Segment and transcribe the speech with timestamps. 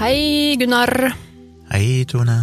[0.00, 1.12] Hei, Gunnar.
[1.68, 2.38] Hei, Tone.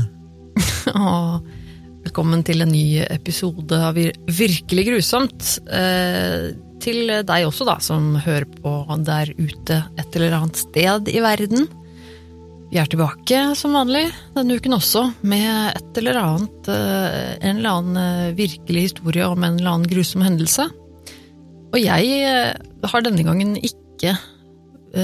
[2.06, 5.48] Velkommen til en ny episode av Virkelig grusomt.
[5.66, 8.76] Eh, til deg også, da, som hører på
[9.09, 11.66] der ute et eller annet sted i verden.
[12.70, 14.05] Vi er tilbake som vanlig
[14.38, 19.42] denne uken også, med et eller annet eh, En eller annen eh, virkelig historie om
[19.42, 20.70] en eller annen grusom hendelse.
[21.73, 22.53] Og jeg eh,
[22.86, 24.14] har denne gangen ikke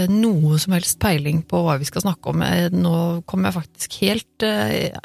[0.10, 2.44] noe som helst peiling på hva vi skal snakke om.
[2.76, 2.96] Nå
[3.30, 4.96] kommer jeg faktisk helt eh,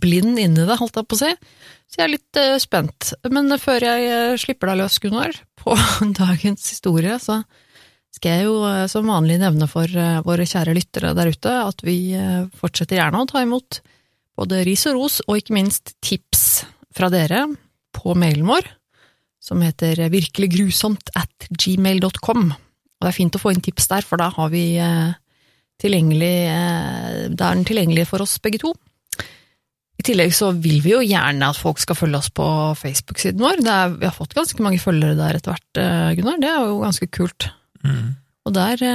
[0.00, 1.32] blind inn i det, holdt jeg på å si.
[1.90, 3.12] Så jeg er litt eh, spent.
[3.30, 5.76] Men før jeg eh, slipper deg løs, Gunnar, på
[6.18, 7.42] dagens historie, så
[8.14, 11.84] skal jeg jo eh, som vanlig nevne for eh, våre kjære lyttere der ute at
[11.86, 13.80] vi eh, fortsetter gjerne å ta imot
[14.38, 16.64] både ris og ros, og ikke minst tips
[16.94, 17.44] fra dere
[17.94, 18.66] på mailen vår,
[19.42, 22.48] som heter virkeliggrusomt at gmail.com.
[23.04, 25.12] Og det er fint å få inn tips der, for da har vi eh,
[25.82, 28.70] tilgjengelig eh, Da er den tilgjengelig for oss begge to.
[30.00, 32.46] I tillegg så vil vi jo gjerne at folk skal følge oss på
[32.80, 33.60] Facebook-siden vår.
[33.60, 36.40] Det er, vi har fått ganske mange følgere der etter hvert, eh, Gunnar.
[36.40, 37.48] Det er jo ganske kult.
[37.84, 38.16] Mm.
[38.48, 38.86] Og der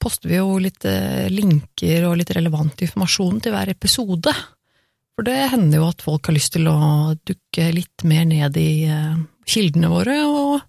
[0.00, 0.84] poster vi jo litt
[1.32, 4.32] linker og litt relevant informasjon til hver episode.
[5.16, 8.84] For det hender jo at folk har lyst til å dukke litt mer ned i
[9.48, 10.60] kildene våre, og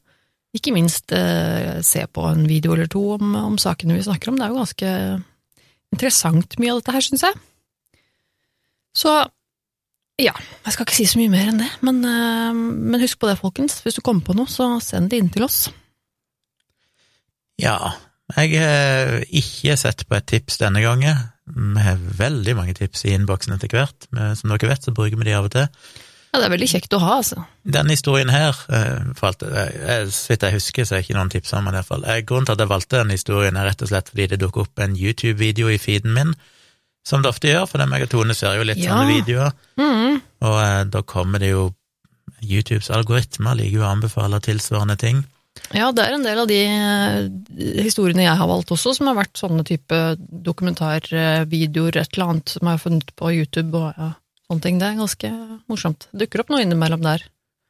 [0.56, 4.40] ikke minst eh, se på en video eller to om, om sakene vi snakker om.
[4.40, 4.94] Det er jo ganske
[5.94, 7.38] interessant mye av dette her, syns jeg.
[8.98, 9.14] Så
[10.20, 10.34] ja,
[10.66, 13.38] jeg skal ikke si så mye mer enn det, men, eh, men husk på det,
[13.40, 13.80] folkens.
[13.86, 15.68] Hvis du kommer på noe, så send det inn til oss.
[17.60, 17.78] Ja,
[18.38, 21.18] jeg har ikke sett på et tips denne gangen.
[21.50, 24.06] Vi har veldig mange tips i innboksen etter hvert.
[24.38, 25.66] Som dere vet, så bruker vi de av og til.
[26.30, 27.44] Ja, det er veldig kjekt å ha, altså.
[27.66, 31.16] Denne historien her, eh, for alt, eh, jeg- så vidt jeg husker, så er ikke
[31.18, 32.06] noen tips om den i hvert fall.
[32.06, 34.62] Eh, Grunnen til at jeg valgte denne historien er rett og slett fordi det dukker
[34.62, 36.36] opp en YouTube-video i feeden min,
[37.04, 38.94] som det ofte gjør, for meg og Tone ser jo litt Ja.
[38.94, 40.22] sånne videoer, mm.
[40.42, 41.74] og eh, da kommer det jo
[42.44, 45.26] YouTubes algoritmer liker jo å anbefale tilsvarende ting.
[45.74, 49.16] Ja, det er en del av de eh, historiene jeg har valgt også, som har
[49.18, 50.16] vært sånne type
[50.46, 54.12] dokumentarvideoer, et eller annet som jeg har funnet på YouTube og ja,
[54.50, 54.80] sånne ting.
[54.82, 55.30] Det er ganske
[55.70, 56.08] morsomt.
[56.12, 57.24] Det dukker opp noe innimellom der.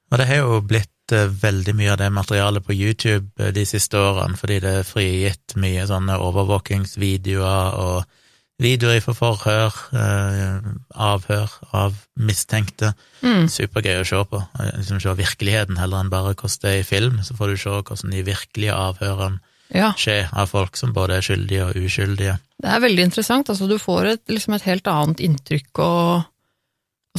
[0.09, 3.65] Og det har jo blitt eh, veldig mye av det materialet på YouTube eh, de
[3.69, 8.17] siste årene, fordi det er frigitt mye sånne overvåkingsvideoer og
[8.59, 12.93] videoer fra forhør, eh, avhør av mistenkte.
[13.21, 13.45] Mm.
[13.51, 14.41] Supergøy å se på.
[14.79, 17.77] Liksom se virkeligheten heller enn bare hvordan det er i film, så får du se
[17.77, 22.39] hvordan de virkelige avhørene Ja, skjer av folk som både er skyldige og uskyldige.
[22.57, 23.49] det er veldig interessant.
[23.53, 26.23] Altså, du får et, liksom et helt annet inntrykk og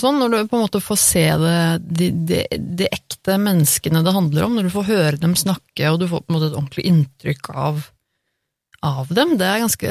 [0.03, 1.61] sånn, når du på en måte får se det,
[2.01, 2.11] de,
[2.59, 6.25] de, ekte menneskene det handler om, når du får høre dem snakke, og du får
[6.25, 7.89] på en måte et ordentlig inntrykk av
[8.81, 9.35] av dem.
[9.37, 9.91] Det er ganske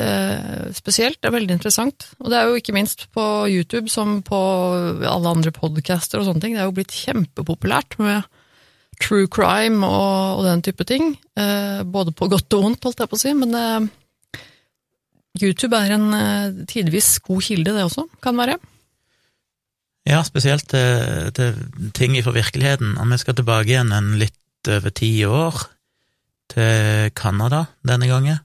[0.73, 2.07] spesielt, det er veldig interessant.
[2.19, 4.39] Og det er jo ikke minst på YouTube som på
[5.05, 8.25] alle andre podcaster og sånne ting, det er jo blitt kjempepopulært med
[8.99, 11.13] true crime og, og den type ting.
[11.39, 14.41] Eh, både på godt og vondt, holdt jeg på å si, men eh,
[15.39, 18.57] YouTube er en eh, tidvis god kilde, det også, kan være.
[20.07, 21.57] Ja, spesielt til, til
[21.95, 22.95] ting fra virkeligheten.
[22.97, 25.57] Og vi skal tilbake igjen en litt over ti år,
[26.49, 28.39] til Canada denne gangen.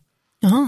[0.45, 0.65] Aha.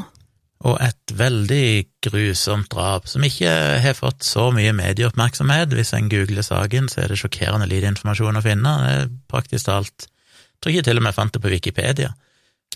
[0.67, 1.69] Og et veldig
[2.07, 3.51] grusomt drap, som ikke
[3.85, 5.75] har fått så mye medieoppmerksomhet.
[5.77, 8.77] Hvis en googler saken, så er det sjokkerende lite informasjon å finne.
[8.83, 12.15] Det er praktisk talt Jeg tror ikke jeg til og med fant det på Wikipedia.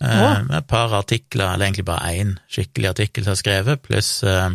[0.00, 4.10] Eh, med et par artikler, eller egentlig bare én skikkelig artikkel som er skrevet, pluss
[4.28, 4.52] eh,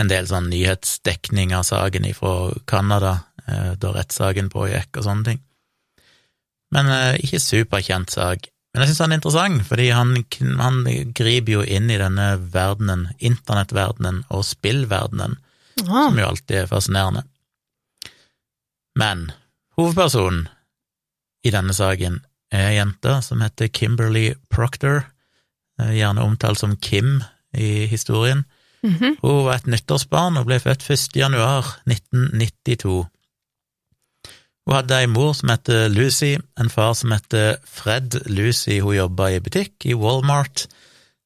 [0.00, 5.42] en del sånn nyhetsdekning av saken fra Canada, eh, da rettssaken pågikk og sånne ting.
[6.72, 8.48] Men eh, ikke superkjent sak.
[8.72, 10.14] Men jeg syns han er interessant, fordi han,
[10.62, 10.78] han
[11.12, 15.36] griper jo inn i denne verdenen, internettverdenen og spillverdenen,
[15.80, 17.22] Ah, som jo alltid er fascinerende.
[18.98, 19.30] Men
[19.78, 20.48] hovedpersonen
[21.46, 22.20] i denne saken
[22.52, 25.06] er ei jente som heter Kimberly Proctor,
[25.80, 27.22] eh, gjerne omtalt som Kim
[27.56, 28.44] i historien.
[28.82, 29.16] Mhm.
[29.22, 31.16] Hun var et nyttårsbarn og ble født 1.
[31.16, 33.02] januar 1992.
[34.62, 37.34] Hun hadde ei mor som het Lucy, en far som het
[37.66, 38.20] Fred.
[38.30, 40.68] Lucy hun jobba i butikk i Walmart,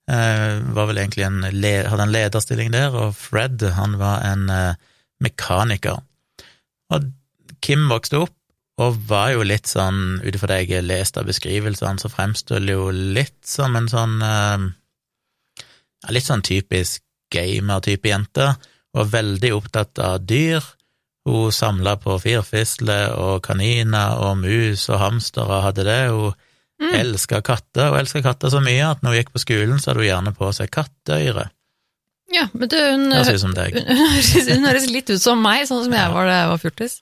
[0.08, 4.74] eh, var vel egentlig en hadde en lederstilling der, og Fred han var en eh,
[5.20, 6.00] mekaniker.
[6.94, 7.12] Og
[7.60, 8.34] Kim vokste opp
[8.82, 12.60] og var jo litt sånn, ut ifra det jeg har lest av beskrivelsene, så fremstår
[12.64, 14.66] det jo litt som en sånn eh,
[16.12, 18.48] litt sånn typisk gamer-type jente,
[18.96, 20.64] var veldig opptatt av dyr.
[21.26, 26.02] Hun samla på firfisler og kaniner og mus og hamstere og hadde det.
[26.10, 26.34] Hun
[26.76, 26.92] Mm.
[26.92, 30.02] elska katter, og elska katter så mye at når hun gikk på skolen, så hadde
[30.02, 31.46] hun gjerne på seg katteøyre.
[32.28, 33.14] Ja, men du, hun, hun,
[34.52, 36.98] hun høres litt ut som meg, sånn som jeg var da jeg var fjortis.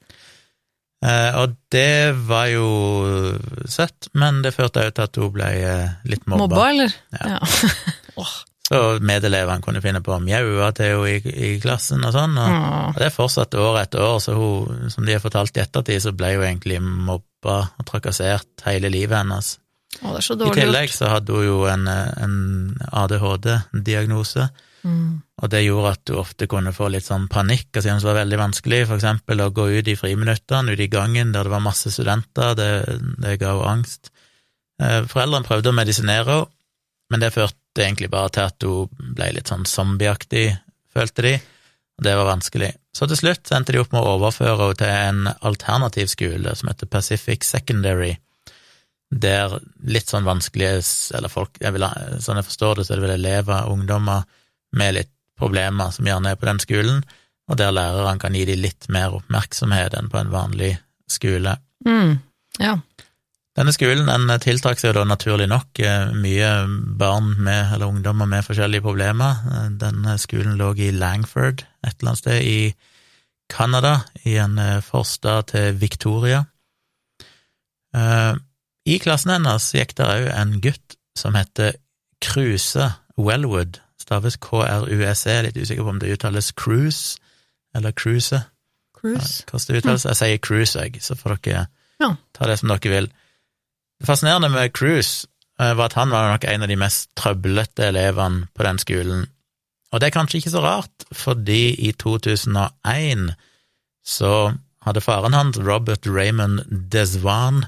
[1.03, 2.69] Eh, og det var jo
[3.67, 6.45] søtt, men det førte òg til at hun ble eh, litt mobba.
[6.47, 6.95] Mobba, eller?
[7.19, 7.41] Ja.
[8.23, 8.35] Åh,
[8.65, 12.49] Så medelevene kunne finne på å mjaue til henne i, i klassen og sånn, og,
[12.49, 12.87] åh.
[12.95, 16.15] og det fortsatte år etter år, så hun, som de har fortalt i ettertid, så
[16.17, 19.59] ble hun egentlig mobba og trakassert hele livet hennes.
[20.01, 20.97] Å, det er så I tillegg gjort.
[20.97, 22.39] så hadde hun jo en, en
[23.05, 24.49] ADHD-diagnose,
[24.85, 25.23] Mm.
[25.41, 28.19] og det gjorde at du ofte kunne få litt sånn panikk og synes det var
[28.19, 31.63] veldig vanskelig, for eksempel å gå ut i friminuttene, ut i gangen der det var
[31.65, 32.67] masse studenter, det,
[33.25, 34.11] det ga jo angst.
[34.77, 36.51] Eh, Foreldrene prøvde å medisinere henne,
[37.11, 40.47] men det førte egentlig bare til at hun ble litt sånn zombieaktig,
[40.95, 41.35] følte de,
[41.99, 42.73] og det var vanskelig.
[42.95, 46.71] Så til slutt endte de opp med å overføre henne til en alternativ skole som
[46.71, 48.15] heter Pacific Secondary,
[49.15, 50.81] der litt sånn vanskelige,
[51.15, 51.87] eller folk, jeg vil,
[52.23, 54.25] sånn jeg forstår det, så er det vel elever, ungdommer,
[54.75, 57.05] med litt problemer som gjerne er på den skolen,
[57.51, 60.73] og der lærerne kan gi dem litt mer oppmerksomhet enn på en vanlig
[61.11, 61.59] skole.
[61.87, 62.17] Mm.
[62.63, 62.79] Ja.
[63.55, 66.49] Denne skolen den tiltrakk seg da naturlig nok eh, mye
[66.99, 69.37] barn med, eller ungdommer med forskjellige problemer.
[69.53, 72.75] Eh, Denne skolen lå i Langford, et eller annet sted i
[73.53, 76.45] Canada, i en eh, forstad til Victoria.
[77.95, 81.77] I klassen hennes gikk det òg en gutt som heter
[82.25, 87.21] Kruse Wellwood, staves K-R-U-S-E, litt usikker på om det uttales Cruise
[87.79, 88.41] eller Cruise.
[88.99, 89.45] Cruise.
[89.47, 90.07] Hvordan det uttales.
[90.11, 91.67] Jeg sier Cruise, jeg, så får dere
[92.03, 92.11] Ja.
[92.35, 93.09] ta det som dere vil.
[94.05, 95.27] Det fascinerende med Cruise
[95.61, 99.23] eh, var at han var nok en av de mest trøblete elevene på den skolen.
[99.89, 103.31] Og det er kanskje ikke så rart, fordi i 2001
[104.05, 104.33] så
[104.85, 107.63] hadde faren hans, Robert Raymond Desvan,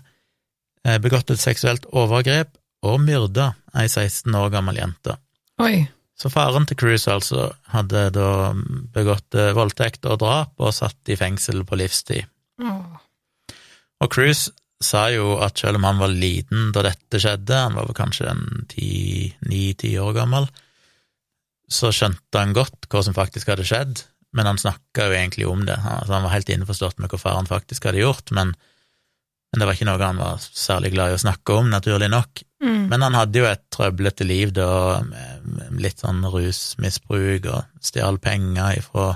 [0.84, 2.52] eh, begått et seksuelt overgrep
[2.84, 5.16] og myrda ei 16 år gammel jente.
[5.64, 5.86] Oi.
[6.20, 8.52] Så faren til Cruise altså hadde da
[8.92, 12.28] begått eh, voldtekt og drap og satt i fengsel på livstid.
[12.60, 13.02] Åh.
[14.04, 17.88] Og Cruise sa jo at selv om han var liten da dette skjedde, han var
[17.88, 18.44] vel kanskje en
[19.48, 20.48] ni-ti år gammel,
[21.66, 24.04] så skjønte han godt hva som faktisk hadde skjedd,
[24.36, 25.76] men han snakka jo egentlig om det.
[25.80, 29.78] Altså, han var helt innforstått med hva faren faktisk hadde gjort, men, men det var
[29.78, 32.44] ikke noe han var særlig glad i å snakke om, naturlig nok.
[32.62, 32.82] Mm.
[32.92, 38.82] Men han hadde jo et trøblete liv da, med litt sånn rusmisbruk og stjal penger
[38.82, 39.14] ifra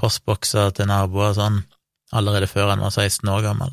[0.00, 1.58] postbokser til naboer og sånn,
[2.14, 3.72] allerede før han var 16 år gammel.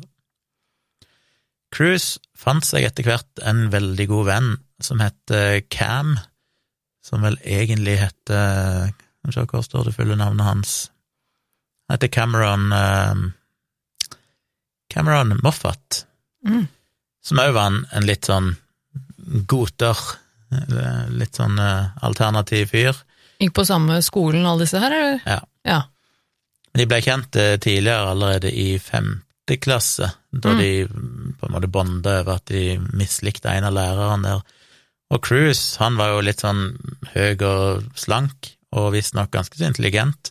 [1.72, 4.50] Cruise fant seg etter hvert en veldig god venn
[4.82, 6.16] som heter Cam,
[7.04, 10.72] som vel egentlig heter Skal vi se, hvor står det fulle navnet hans?
[11.88, 13.22] Han heter Cameron eh,
[14.92, 16.06] Cameron Moffat
[16.42, 16.64] Mm.
[17.22, 18.48] som òg var en, litt sånn
[19.46, 19.94] goter,
[21.14, 22.98] litt sånn eh, alternativ fyr.
[23.38, 25.20] Gikk på samme skolen, alle disse her, eller?
[25.22, 25.36] Ja.
[25.62, 25.76] Ja.
[26.72, 30.58] Men de ble kjent eh, tidligere, allerede i femte klasse, da Mm.
[30.58, 30.86] de
[31.40, 34.42] på en måte bonda over at de mislikte en av lærerne der.
[35.10, 36.78] Og Cruise, han var jo litt sånn
[37.14, 40.30] høy og slank, og visstnok ganske så intelligent,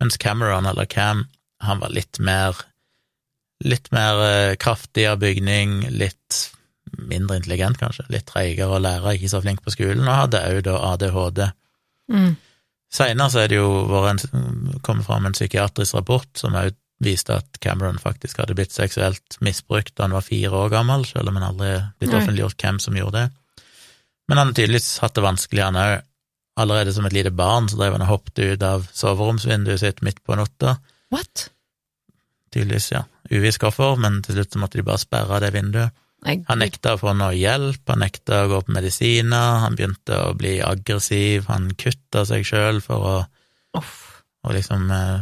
[0.00, 1.26] mens Cameron, eller Cam,
[1.60, 2.54] han var litt mer
[3.62, 6.50] Litt mer eh, kraftig av bygning, litt
[6.96, 10.62] mindre intelligent, kanskje, litt treigere å lære, ikke så flink på skolen, og hadde òg
[10.64, 11.52] da ADHD.
[12.08, 12.36] Mm.
[12.90, 17.36] Senere så er det jo vært en, kommet fram en psykiatrisk rapport som òg viste
[17.40, 21.38] at Cameron faktisk hadde blitt seksuelt misbrukt da han var fire år gammel, selv om
[21.38, 23.64] han aldri blitt offentliggjort hvem som gjorde det.
[24.28, 25.94] Men han har tydeligvis hatt det vanskelig, han òg.
[26.60, 30.20] Allerede som et lite barn så drev han og hoppet ut av soveromsvinduet sitt midt
[30.26, 30.76] på natta.
[31.14, 31.48] What?
[32.52, 33.06] Tydeligvis, ja.
[33.30, 35.96] Uvisst hvorfor, men til slutt så måtte de bare sperre det vinduet.
[36.50, 40.34] Han nekta å få noe hjelp, han nekta å gå på medisiner, han begynte å
[40.36, 43.16] bli aggressiv, han kutta seg sjøl for å
[43.78, 43.99] Uff.
[44.46, 45.20] Og liksom eh,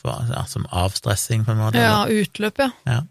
[0.00, 1.82] for, ja, som avstressing, på en måte.
[1.82, 3.02] Ja, utløp, ja.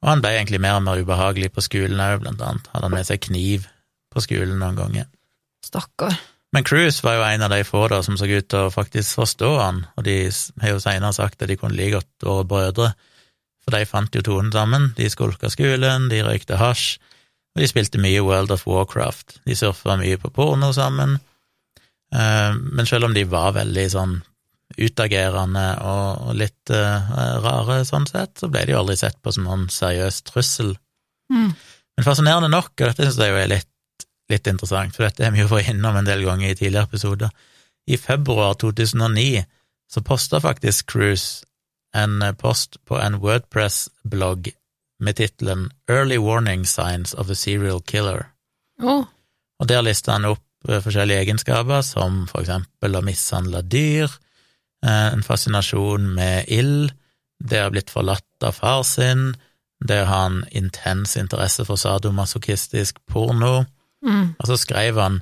[0.00, 2.70] Og han ble egentlig mer og mer ubehagelig på skolen òg, blant annet.
[2.72, 3.68] Hadde han med seg kniv
[4.10, 5.10] på skolen noen ganger.
[5.66, 6.16] Stakkar.
[6.56, 9.20] Men Cruise var jo en av de få da som så ut til å faktisk
[9.20, 10.16] forstå han, og de
[10.64, 12.90] har jo senere sagt at de kunne like godt vært brødre,
[13.60, 14.90] for de fant jo tonen sammen.
[14.96, 16.96] De skulka skolen, de røykte hasj,
[17.54, 19.42] og de spilte mye World of Warcraft.
[19.44, 21.18] De surfa mye på porno sammen,
[22.14, 24.16] Eh, men selv om de var veldig sånn
[24.78, 27.10] utagerende og, litt uh,
[27.42, 30.74] rare sånn sett, så ble de jo aldri sett på som noen seriøs trussel.
[31.32, 31.50] Mm.
[31.96, 35.34] Men fascinerende nok, og dette synes jeg jo er litt, litt interessant, for dette har
[35.34, 37.34] vi jo vært innom en del ganger i tidligere episoder,
[37.90, 39.42] i februar 2009
[39.90, 41.44] så posta faktisk Cruise
[41.96, 44.52] en eh, post på en Wordpress-blogg
[45.00, 48.28] med tittelen Early Warning Signs of a Serial Killer.
[48.82, 49.04] Oh.
[49.60, 54.18] Og der lista han opp forskjellige egenskaper, som for eksempel å mishandle dyr, eh,
[54.86, 56.92] en fascinasjon med ild,
[57.40, 59.34] det å ha blitt forlatt av far sin,
[59.84, 63.64] det å ha en intens interesse for sadomasochistisk porno.
[64.04, 64.34] Mm.
[64.38, 65.20] Og så skrev han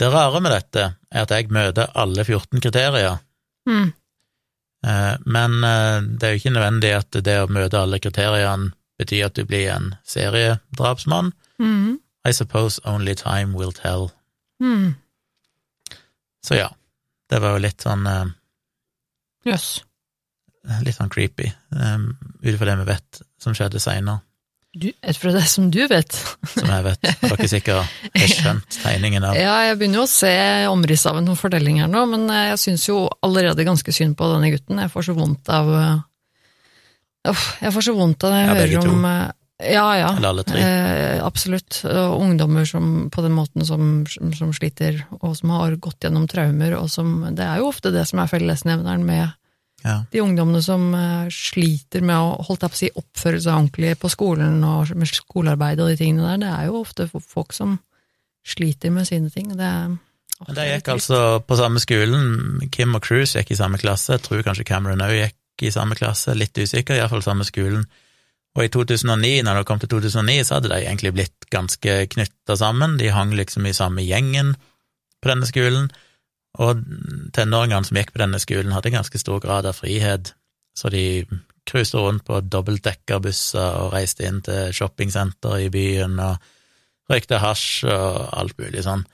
[0.00, 3.20] det rare med dette er at jeg møter alle 14 kriterier,
[3.66, 3.92] Mm.
[4.86, 9.26] eh, men eh, det er jo ikke nødvendig at det å møte alle kriteriene betyr
[9.26, 11.32] at du blir en seriedrapsmann.
[11.58, 11.98] Mm.
[12.28, 14.10] I suppose only time will tell.
[14.60, 14.94] Mm.
[16.44, 16.68] Så ja,
[17.30, 18.04] det var jo litt sånn
[19.44, 19.82] eh, Yes.
[20.84, 24.22] litt sånn creepy, um, ut ifra det vi vet som skjedde seinere.
[24.74, 26.16] Ut fra det som du vet.
[26.50, 29.36] Som jeg vet, har dere sikkert har skjønt tegningen av.
[29.38, 30.32] Ja, jeg begynner jo å se
[30.66, 34.32] omrisset av en fortelling her nå, men eh, jeg syns jo allerede ganske synd på
[34.32, 34.80] denne gutten.
[34.82, 36.02] Jeg får så vondt av uh,
[37.24, 39.30] jeg får så vondt av det jeg Ja, hører om eh,
[39.72, 40.10] Ja, ja.
[40.16, 40.60] Eller alle tre.
[40.60, 41.80] Eh, absolutt.
[41.88, 46.76] Og ungdommer som på den måten som, som sliter, og som har gått gjennom traumer,
[46.78, 49.32] og som Det er jo ofte det som er fellesnevneren med
[49.84, 49.98] Ja.
[50.10, 53.98] de ungdommene som eh, sliter med å holdt jeg på å si, oppføre seg ordentlig
[54.00, 56.38] på skolen og med skolearbeid og de tingene der.
[56.40, 57.78] Det er jo ofte folk som
[58.46, 59.50] sliter med sine ting.
[59.56, 59.88] Det er,
[60.46, 62.68] Men det de gikk altså på samme skolen.
[62.72, 64.16] Kim og Cruise gikk i samme klasse.
[64.16, 67.84] Jeg tror kanskje Cameron òg gikk i samme klasse, litt usikker, iallfall samme skolen.
[68.54, 72.56] Og i 2009, når det kom til 2009, så hadde de egentlig blitt ganske knytta
[72.58, 72.98] sammen.
[73.00, 74.54] De hang liksom i samme gjengen
[75.22, 75.88] på denne skolen.
[76.62, 76.84] Og
[77.34, 80.34] tenåringene som gikk på denne skolen, hadde ganske stor grad av frihet,
[80.78, 81.24] så de
[81.66, 86.50] cruiset rundt på dobbeltdekkerbusser og reiste inn til shoppingsenter i byen og
[87.10, 89.04] røykte hasj og alt mulig sånn.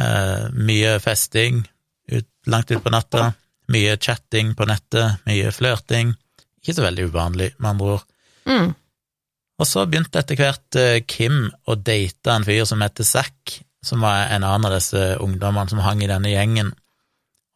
[0.00, 1.62] Eh, mye festing
[2.10, 3.30] ut, langt ut på natta,
[3.72, 6.12] mye chatting på nettet, mye flørting.
[6.60, 8.04] Ikke så veldig uvanlig, med andre ord.
[8.48, 8.72] Mm.
[9.60, 14.02] Og så begynte etter hvert eh, Kim å date en fyr som heter Zack, som
[14.02, 16.72] var en annen av disse ungdommene som hang i denne gjengen.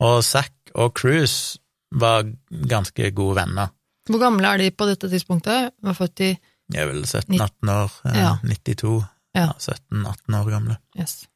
[0.04, 1.58] Og Zack og Cruise
[1.90, 2.28] var
[2.70, 3.72] ganske gode venner.
[4.08, 5.72] Hvor gamle er de på dette tidspunktet?
[5.82, 6.30] Var født i
[6.68, 8.32] De er vel 17-18 år, eh, Ja.
[8.44, 8.98] 92,
[9.34, 9.48] Ja.
[9.48, 10.78] ja, 17-18 år gamle.
[10.98, 11.26] yes.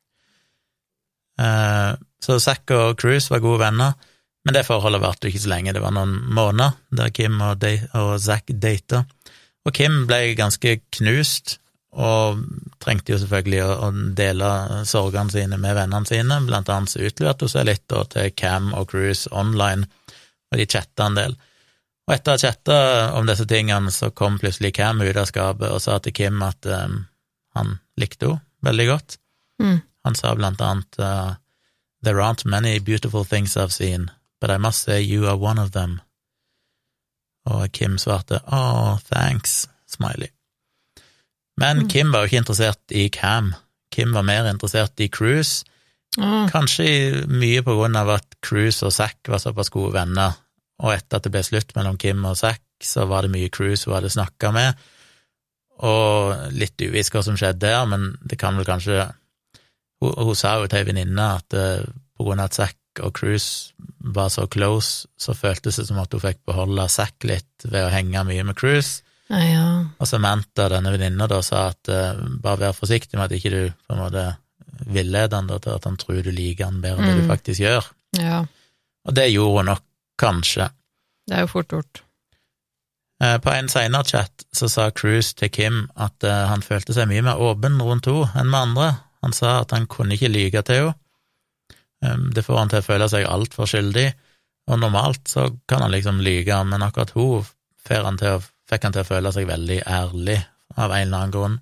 [1.41, 3.95] Eh, Så Zack og Cruise var gode venner,
[4.45, 5.73] men det forholdet varte ikke så lenge.
[5.75, 7.89] Det var noen måneder der Kim og, de,
[8.23, 9.05] Zack data.
[9.67, 11.59] Og Kim ble ganske knust,
[11.93, 12.41] og
[12.81, 14.51] trengte jo selvfølgelig å, dele
[14.89, 16.41] sorgene sine med vennene sine.
[16.47, 19.87] Blant annet så utleverte hun seg litt da, til Cam og Cruise online,
[20.51, 21.37] og de chatta en del.
[22.09, 22.79] Og etter å ha chatta
[23.19, 26.67] om disse tingene, så kom plutselig Cam ut av skapet og sa til Kim at
[26.67, 27.05] um,
[27.57, 29.19] han likte henne veldig godt.
[29.63, 29.79] Mm.
[30.07, 31.35] Han sa blant annet uh,
[32.03, 35.71] There aren't many beautiful things I've seen, but I must say you are one of
[35.71, 36.01] them.
[37.51, 40.29] Og Kim svarte oh, thanks, smiley.
[41.59, 41.89] Men Mm.
[41.89, 43.55] Kim var jo ikke interessert i Cam.
[43.93, 45.65] Kim var mer interessert i Cruise,
[46.19, 46.51] Mm.
[46.53, 50.35] kanskje mye på grunn av at Cruise og Zack var såpass gode venner,
[50.79, 53.87] og etter at det ble slutt mellom Kim og Zack, så var det mye Cruise
[53.87, 54.75] hun hadde snakka med,
[55.81, 59.13] og litt uvisst hva som skjedde der, men det kan vel kanskje
[60.03, 61.85] Hun, hun sa jo til ei venninne at eh,
[62.19, 66.13] på grunn av at Zack og Cruise var så close, så føltes det som at
[66.13, 69.03] hun fikk beholde Zack litt ved å henge mye med Cruise.
[69.31, 69.65] ja, ja.
[69.99, 73.63] Og Samantha, denne venninna, da sa at uh, bare vær forsiktig med at ikke du
[73.87, 74.27] på en måte
[74.93, 77.23] villeder han da til at han tror du liker han bedre enn det Mm.
[77.23, 77.85] du faktisk gjør.
[78.19, 78.45] ja.
[79.05, 79.83] Og det gjorde hun nok,
[80.19, 80.69] kanskje.
[81.27, 82.03] Det er jo fort gjort.
[83.23, 87.09] Eh, På en senere chat så sa Cruise til Kim at eh, han følte seg
[87.11, 88.89] mye mer åpen rundt henne enn med andre.
[89.23, 90.95] Han sa at han kunne ikke lyge til henne.
[92.03, 94.09] Um, Det får han til å føle seg altfor skyldig,
[94.71, 97.45] og normalt så kan han liksom lyge, men akkurat hun
[97.91, 98.41] han å,
[98.71, 100.39] fikk han til å føle seg veldig ærlig
[100.77, 101.57] av en eller annen grunn.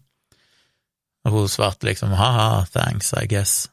[1.26, 3.68] Og hun svarte liksom ha-ha, thanks, I guess.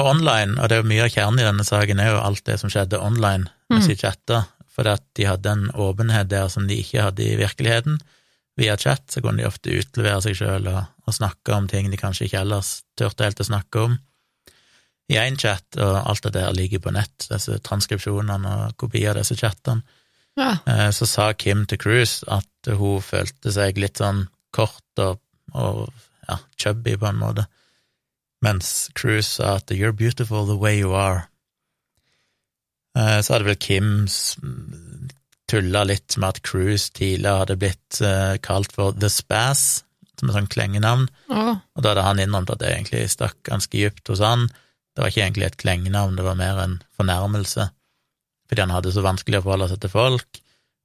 [0.00, 2.44] Og online, og det er jo mye av kjernen i denne saken, er jo alt
[2.48, 6.66] det som skjedde online mens de chatta, for at de hadde en åpenhet der som
[6.68, 7.98] de ikke hadde i virkeligheten.
[8.60, 12.00] Via chat så kunne de ofte utlevere seg sjøl og, og snakke om ting de
[12.00, 13.98] kanskje ikke ellers turte helt å snakke om.
[15.12, 19.20] I én chat, og alt det der ligger på nett, disse transkripsjonene og kopier av
[19.22, 19.82] disse chattene,
[20.38, 20.54] Ja.
[20.66, 22.46] eh, så sa Kim til Cruise at
[22.78, 24.24] hun følte seg litt sånn
[24.56, 25.18] kort og,
[25.52, 25.90] og
[26.28, 27.44] ja, chubby på en måte,
[28.42, 31.26] mens Cruise sa at you're beautiful the way you are.
[32.96, 34.06] Eh, Så hadde vel Kim
[35.48, 39.82] tulla litt med at Cruise tidligere hadde blitt eh, kalt for The Spass,
[40.18, 41.58] som et sånt klengenavn, ja.
[41.76, 44.46] og da hadde han innrømt at det egentlig stakk ganske dypt hos han.
[44.92, 47.68] Det var ikke egentlig et klengenavn, det var mer en fornærmelse,
[48.48, 50.42] fordi han hadde så vanskelig å forholde seg til folk,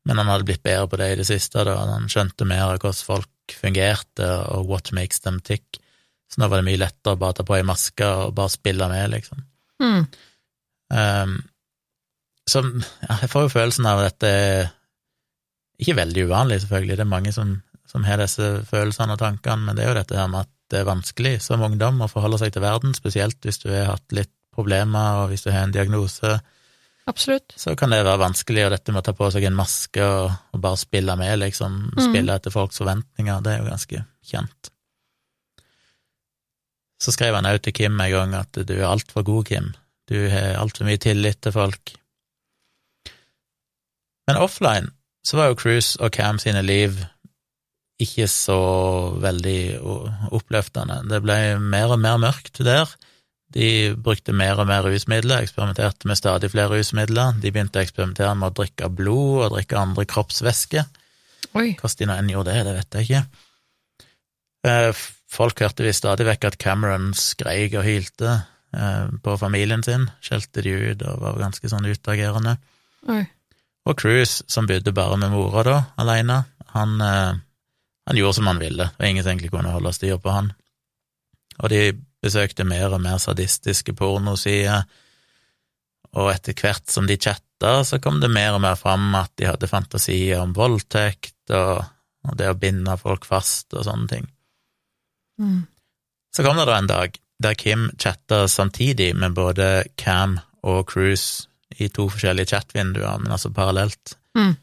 [0.07, 2.77] men han hadde blitt bedre på det i det siste, da han skjønte mer av
[2.77, 5.81] hvordan folk fungerte, og what makes them tick.
[6.31, 8.87] Så nå var det mye lettere å bare ta på ei maske og bare spille
[8.91, 9.43] med, liksom.
[9.83, 10.07] Mm.
[10.95, 11.37] Um,
[12.47, 14.69] så ja, jeg får jo følelsen av at dette er
[15.83, 17.57] ikke veldig uvanlig, selvfølgelig, det er mange som,
[17.89, 20.81] som har disse følelsene og tankene, men det er jo dette her med at det
[20.81, 24.31] er vanskelig som ungdom å forholde seg til verden, spesielt hvis du har hatt litt
[24.57, 26.39] problemer, og hvis du har en diagnose.
[27.07, 27.53] Absolutt.
[27.55, 30.31] Så kan det være vanskelig, og dette med å ta på seg en maske og,
[30.51, 32.01] og bare spille med, liksom, Mm.
[32.09, 34.71] spille etter folks forventninger, det er jo ganske kjent.
[36.99, 39.73] Så skrev han òg til Kim en gang at du er altfor god, Kim,
[40.09, 41.93] du har altfor mye tillit til folk.
[44.27, 44.91] Men offline
[45.23, 46.97] så var jo Cruise og Cam sine liv
[48.01, 48.57] ikke så
[49.21, 49.59] veldig
[50.35, 51.01] oppløftende.
[51.09, 52.91] Det ble mer og mer mørkt der.
[53.53, 57.37] De brukte mer og mer rusmidler, eksperimenterte med stadig flere rusmidler.
[57.41, 60.89] De begynte å eksperimentere med å drikke blod og drikke andre kroppsvæsker.
[61.53, 63.23] Hvordan de enn gjorde det, det vet jeg ikke.
[64.67, 68.29] Eh, Folk hørte visst stadig vekk at Cameron skreik og hylte
[68.71, 72.55] eh, på familien sin, skjelte de ut og var ganske sånn utagerende.
[73.11, 73.25] Oi.
[73.87, 76.39] Og Cruise, som bodde bare med mora da, alene,
[76.71, 77.41] han, eh,
[78.07, 80.53] han gjorde som han ville, og ingen som egentlig kunne holde styr på han.
[81.59, 81.81] Og de
[82.23, 84.87] besøkte mer og mer sadistiske pornosider,
[86.17, 89.49] og etter hvert som de chatta, så kom det mer og mer fram at de
[89.49, 91.83] hadde fantasier om voldtekt og,
[92.27, 94.29] og det å binde folk fast og sånne ting.
[95.41, 95.65] Mm.
[96.33, 101.49] Så kom det da en dag der Kim chatta samtidig med både Cam og Cruise
[101.77, 104.15] i to forskjellige chatvinduer, men altså parallelt.
[104.37, 104.55] Mm.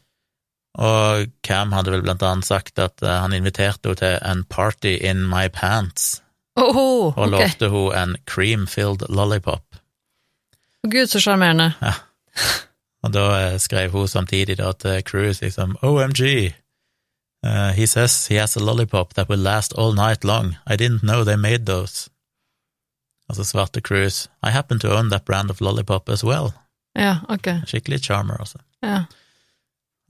[0.75, 4.97] Og Cam hadde vel blant annet sagt at eh, han inviterte henne til en party
[4.99, 6.21] in my pants,
[6.59, 9.79] Åhå, og lovte henne en cream-filled lollipop.
[10.83, 11.71] Gud, så sjarmerende.
[13.05, 16.51] Og da eh, skrev hun samtidig da til Cruise liksom OMG,
[17.45, 20.55] uh, he says he has a lollipop that will last all night long.
[20.67, 22.09] I didn't know they made those.
[23.29, 26.53] Og så svarte Cruise I happen to own that brand of lollipop as well.
[26.95, 27.47] Ja, ok.
[27.67, 28.57] Skikkelig charmer, altså.
[28.81, 29.03] Ja.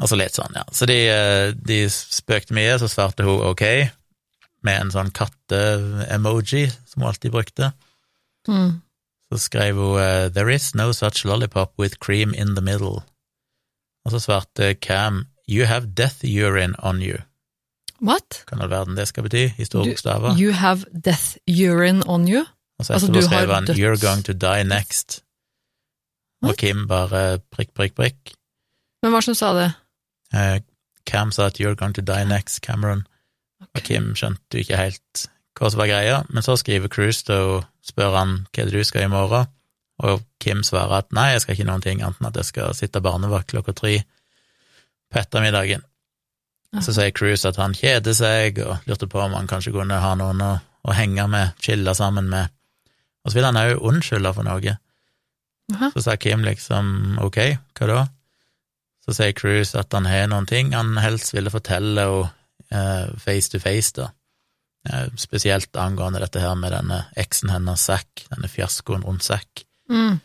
[0.01, 0.63] Altså litt sånn, ja.
[0.75, 3.61] Så de, eh, de spøkte mye, så svarte hun ok,
[4.65, 7.71] med en sånn katte-emoji, som hun alltid brukte.
[8.49, 8.81] Mm.
[9.31, 13.03] Så skrev hun eh, There is no such lollipop with cream in the middle.
[14.05, 17.19] Og så svarte Cam You have death urine on you.
[18.01, 18.43] What?
[18.49, 20.35] Kan all verden det skal bety, i store bokstaver.
[20.37, 22.43] You have death urine on you?
[22.79, 25.21] Og så altså, etterpå skrev han døds- You're going to die next.
[26.43, 28.35] Og Kim bare prikk, prikk, prikk.
[29.01, 29.69] Men hva som sa det?
[30.33, 30.59] Eh,
[31.05, 33.05] Cam sa at You're going to die next, Cameron.
[33.75, 37.51] Og Kim skjønte jo ikke helt hva som var greia, men så skriver Cruise til
[37.55, 39.47] og spør han hva det du skal i morgen,
[40.03, 42.73] og Kim svarer at nei, jeg skal ikke noen ting annet enn at jeg skal
[42.75, 43.93] sitte barnevakt klokka tre
[45.11, 45.85] på ettermiddagen.
[46.83, 50.11] Så sier Cruise at han kjeder seg, og lurte på om han kanskje kunne ha
[50.19, 52.51] noen å, å henge med, chille sammen med.
[53.23, 54.75] Og så vil han òg unnskylde for noe.
[55.73, 55.89] Aha.
[55.95, 57.39] Så sa Kim liksom ok,
[57.79, 58.01] hva da?
[59.05, 62.31] Så sier Cruise at han har noen ting han helst ville fortelle henne
[62.73, 64.09] eh, face to face, da.
[64.89, 69.65] Eh, spesielt angående dette her med denne eksen hennes, Zack, denne fiaskoen rundt Zack.
[69.89, 70.19] Mm.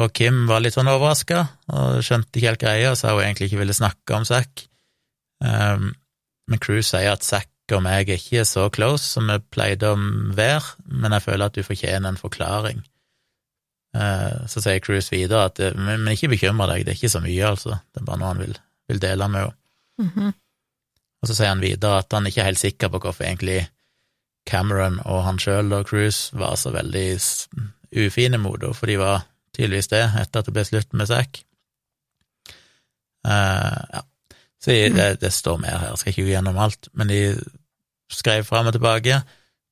[0.00, 3.50] Og Kim var litt sånn overraska og skjønte ikke helt greia, og sa hun egentlig
[3.50, 4.66] ikke ville snakke om Zack.
[5.42, 5.90] Um,
[6.50, 9.98] men Cruise sier at Zack og meg er ikke så close som vi pleide å
[10.34, 12.82] være, men jeg føler at du fortjener en forklaring.
[13.96, 17.10] Eh, så sier Cruise videre at eh, men, men ikke bekymre deg, det er ikke
[17.16, 18.54] så mye, altså, det er bare noe han vil,
[18.90, 19.56] vil dele med henne.
[20.00, 20.30] Mhm.
[21.20, 23.66] Og så sier han videre at han ikke er helt sikker på hvorfor egentlig
[24.48, 27.08] Cameron og han sjøl og Cruise var så veldig
[28.00, 31.42] ufine mot henne, for de var tydeligvis det etter at det ble slutt med Zack.
[33.26, 34.00] Uh, ja.
[34.64, 37.20] Så de- det, det står mer her, jeg skal ikke gå gjennom alt, men de
[38.12, 39.20] skrev fram og tilbake.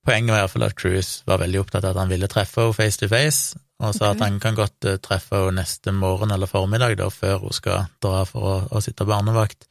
[0.07, 2.61] Poenget var i hvert fall at Cruise var veldig opptatt av at han ville treffe
[2.65, 4.17] henne face to face, og sa okay.
[4.17, 7.87] at han kan godt eh, treffe henne neste morgen eller formiddag, da, før hun skal
[8.03, 9.69] dra for å, å sitte barnevakt.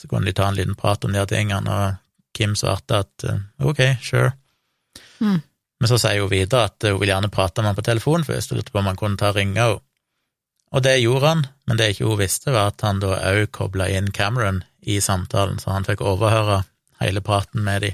[0.00, 2.00] Så kunne de ta en liten prat om de her tingene, og
[2.34, 4.32] Kim svarte at eh, ok, sure.
[5.22, 5.38] Mm.
[5.80, 8.26] Men så sier hun videre at eh, hun vil gjerne prate med han på telefon
[8.26, 9.82] først, og lurte på om han kunne ta og ringe henne.
[10.74, 13.86] Og det gjorde han, men det ikke hun visste, var at han da òg kobla
[13.94, 16.64] inn Cameron i samtalen, så han fikk overhøre
[16.98, 17.92] hele praten med de.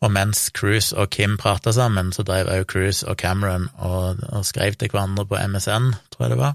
[0.00, 4.46] Og mens Cruise og Kim prata sammen, så drev òg Cruise og Cameron og, og
[4.46, 6.54] skrev til hverandre på MSN, tror jeg det var.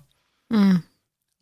[0.51, 0.77] Mm.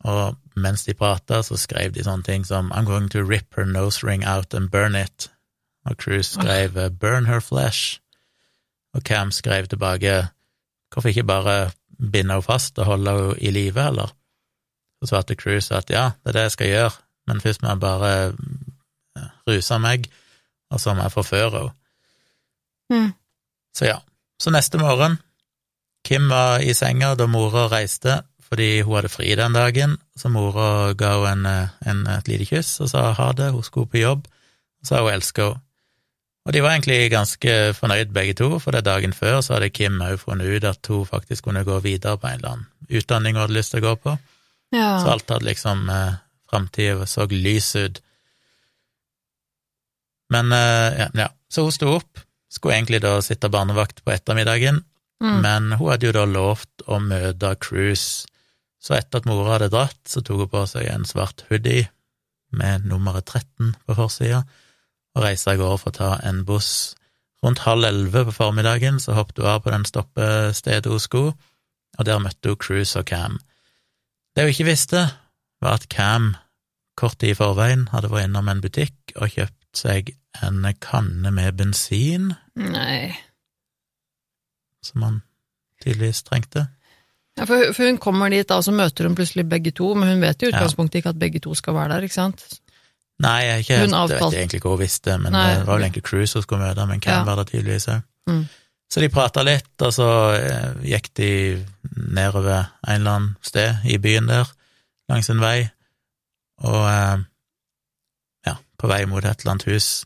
[0.04, 3.64] Og mens de prata, så skrev de sånne ting som I'm going to rip her
[3.64, 5.30] nose ring out and burn it.
[5.86, 8.00] Og Cruise skrev uh, burn her flesh.
[8.94, 10.28] Og Cam skrev tilbake
[10.92, 14.14] hvorfor ikke bare binde henne fast og holde henne i live, eller?
[15.02, 16.90] Så svarte Cruise at ja, det er det jeg skal gjøre,
[17.26, 18.12] men først må jeg bare
[19.18, 20.06] eh, ruse meg,
[20.72, 21.74] og som er forføre henne.
[22.92, 23.12] Mm.
[23.76, 23.98] Så ja.
[24.40, 25.18] Så neste morgen
[26.04, 30.92] Kim var i senga da mora reiste, fordi hun hadde fri den dagen, så mora
[30.92, 31.54] ga henne
[31.86, 34.26] en, en, et lite kyss og sa ha det, hun skulle på jobb,
[34.82, 35.60] og sa hun elsker henne.
[36.44, 39.96] Og de var egentlig ganske fornøyd begge to, for det dagen før så hadde Kim
[40.04, 43.46] òg funnet ut at hun faktisk kunne gå videre på en eller annen utdanning hun
[43.46, 44.16] hadde lyst til å gå på,
[44.76, 44.98] Ja.
[45.00, 46.18] så alt hadde liksom eh,
[46.50, 48.02] Framtida så lys ut.
[50.32, 54.84] Men eh, ja, ja, så hun sto opp, skulle egentlig da sitte barnevakt på ettermiddagen,
[55.22, 55.40] Mm.
[55.44, 58.26] men hun hadde jo da lovt å møte Cruise,
[58.82, 61.86] så etter at mora hadde dratt, så tok hun på seg en svart hoodie
[62.52, 64.42] med nummeret 13 på forsida,
[65.14, 66.96] og reiste av gårde for å ta en buss.
[67.46, 71.34] Rundt halv elleve på formiddagen så hoppet hun av på den stoppestedet hun skulle,
[71.96, 73.38] og der møtte hun Cruise og Cam.
[74.34, 75.06] Det hun ikke visste,
[75.62, 76.34] var at Cam
[76.98, 81.56] kort tid i forveien hadde vært innom en butikk og kjøpt seg en kanne med
[81.58, 83.14] bensin, Nei.
[84.82, 85.20] som han
[85.82, 86.66] tydeligvis trengte.
[87.38, 90.08] Ja, for, for hun kommer dit, da, og så møter hun plutselig begge to, men
[90.12, 90.56] hun vet i i Ja.
[90.56, 92.44] utgangspunktet ikke at begge to skal være der, ikke sant?
[93.22, 95.54] Nei, jeg, ikke Hun vet avtalt- ikke egentlig hva hun visste, men Nei.
[95.54, 97.24] det var vel egentlig Cruise hun skulle møte, men Cam Ja.
[97.24, 98.02] var det tydeligvis òg.
[98.30, 98.44] Mm.
[98.90, 100.08] Så de prata litt, og så
[100.38, 104.50] eh, gikk de nedover en eller annen sted i byen der,
[105.10, 105.68] langs en vei,
[106.62, 107.24] og eh,
[108.84, 110.04] på vei mot et eller annet hus.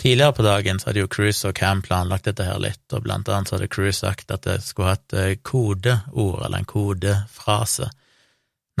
[0.00, 3.28] Tidligere på dagen så hadde jo Cruise og Cam planlagt dette her litt, og blant
[3.28, 7.90] annet så hadde Cruise sagt at det skulle ha et eh, kodeord, eller en kodefrase,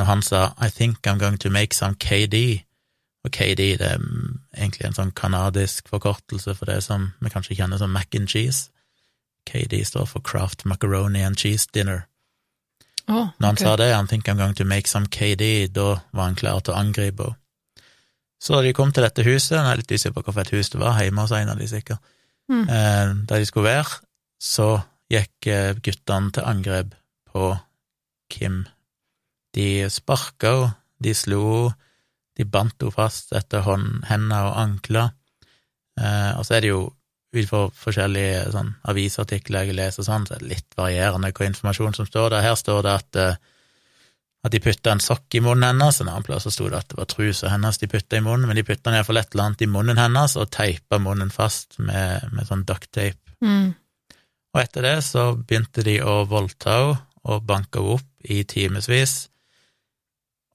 [0.00, 2.64] når han sa I think I'm going to make some KD.
[3.24, 7.58] Og KD det er mm, egentlig en sånn kanadisk forkortelse for det som vi kanskje
[7.58, 8.70] kjenner som mac and cheese.
[9.46, 12.06] KD står for Kraft Macaroni and Cheese Dinner.
[13.06, 16.30] Å, Når han sa det, I think I'm going to make some KD, da var
[16.30, 17.39] han klar til å angripe henne.
[18.40, 20.80] Så da de kom til dette huset, jeg er litt usikker på hvilket hus det
[20.80, 22.00] var, hjemme hos en av de sikkert,
[22.50, 22.64] Mm.
[22.68, 24.00] eh, der de skulle være,
[24.42, 26.94] så gikk eh, guttene til angrep
[27.30, 27.52] på
[28.30, 28.64] Kim.
[29.54, 31.74] De sparka henne, de slo henne,
[32.36, 35.12] de bandt henne fast etter hånd, hender og ankler,
[36.00, 36.82] eh, og så er det jo
[37.36, 41.94] ut fra forskjellige sånn, avisartikler jeg leser, sånn, så er det litt varierende hva informasjon
[41.94, 42.42] som står der.
[42.42, 43.36] Her står det at, eh,
[44.40, 46.88] at de putta en sokk i munnen hennes, en annen plass så sto det at
[46.92, 49.66] det var trusa hennes de putta i munnen, men de putta iallfall et eller annet
[49.66, 53.20] i munnen hennes og teipa munnen fast med, med sånn ducktape.
[53.44, 53.74] Mm.
[54.50, 56.98] Og etter det så begynte de å voldta henne
[57.28, 59.28] og banke henne opp i timevis.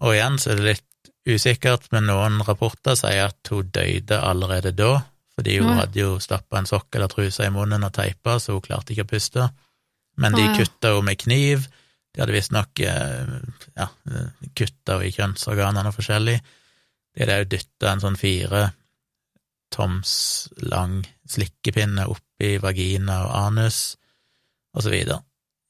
[0.01, 4.73] Og igjen så er det litt usikkert, men noen rapporter sier at hun døde allerede
[4.77, 4.97] da,
[5.37, 5.79] fordi hun Oi.
[5.81, 9.05] hadde jo stappa en sokk eller truse i munnen og teipa, så hun klarte ikke
[9.05, 9.47] å puste.
[10.21, 11.69] Men de kutta henne med kniv,
[12.15, 13.33] de hadde visstnok eh,
[13.75, 13.89] ja,
[14.55, 16.37] kutta i kjønnsorganene forskjellig.
[17.11, 18.69] De hadde òg dytta en sånn fire
[19.75, 20.13] toms
[20.71, 23.79] lang slikkepinne oppi vagina og anus,
[24.75, 25.19] og så videre.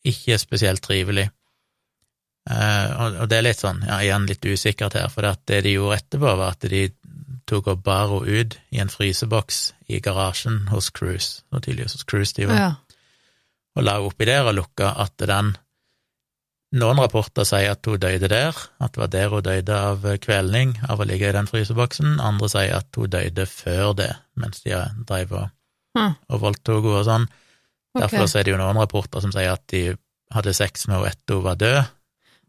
[0.06, 1.26] Ikke spesielt trivelig.
[2.46, 5.74] Eh, og, og det er litt sånn, ja, igjen litt usikkert her, for det, de
[5.74, 6.86] gjorde etterpå, var at de
[7.50, 12.06] tok og bar henne ut i en fryseboks i garasjen hos Cruise, og tydeligvis hos
[12.10, 12.72] Cruise de var, Ja.
[13.76, 15.56] og la henne oppi der og lukka at den
[16.76, 20.74] Noen rapporter sier at hun døde der, at det var der hun døde av kvelning,
[20.92, 22.18] av å ligge i den fryseboksen.
[22.20, 24.76] Andre sier at hun døde før det, mens de
[25.08, 25.50] drev og,
[25.96, 26.16] Hm.
[26.30, 27.28] og voldtok henne og sånn.
[27.96, 28.02] Ok.
[28.02, 29.96] Derfor så er det jo noen rapporter som sier at de
[30.36, 31.86] hadde sex med henne etter hun var død,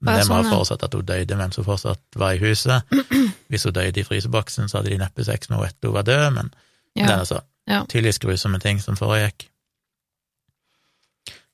[0.01, 0.55] men Ja, det må sånn, ha ja.
[0.57, 2.83] forutsatt at hun døde mens hun fortsatt var i huset.
[3.49, 6.03] Hvis hun døde i fryseboksen, så hadde de neppe sex med henne etter hun var
[6.11, 6.51] død, men
[6.97, 7.19] det er Ja.
[7.23, 7.85] altså Ja.
[7.87, 9.47] tydeligvis grusomme ting som foregikk.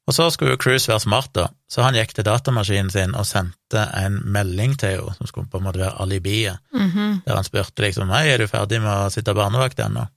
[0.07, 3.27] Og så skulle jo Cruise være smart, da, så han gikk til datamaskinen sin og
[3.27, 7.23] sendte en melding til henne, som skulle på en måte være alibiet, Mhm.
[7.27, 10.09] der han spurte liksom hei, er du ferdig med å sitte barnevakt ennå?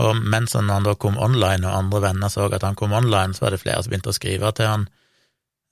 [0.00, 3.34] Og mens han, han da kom online, og andre venner så at han kom online,
[3.34, 4.88] så var det flere som begynte å skrive til han.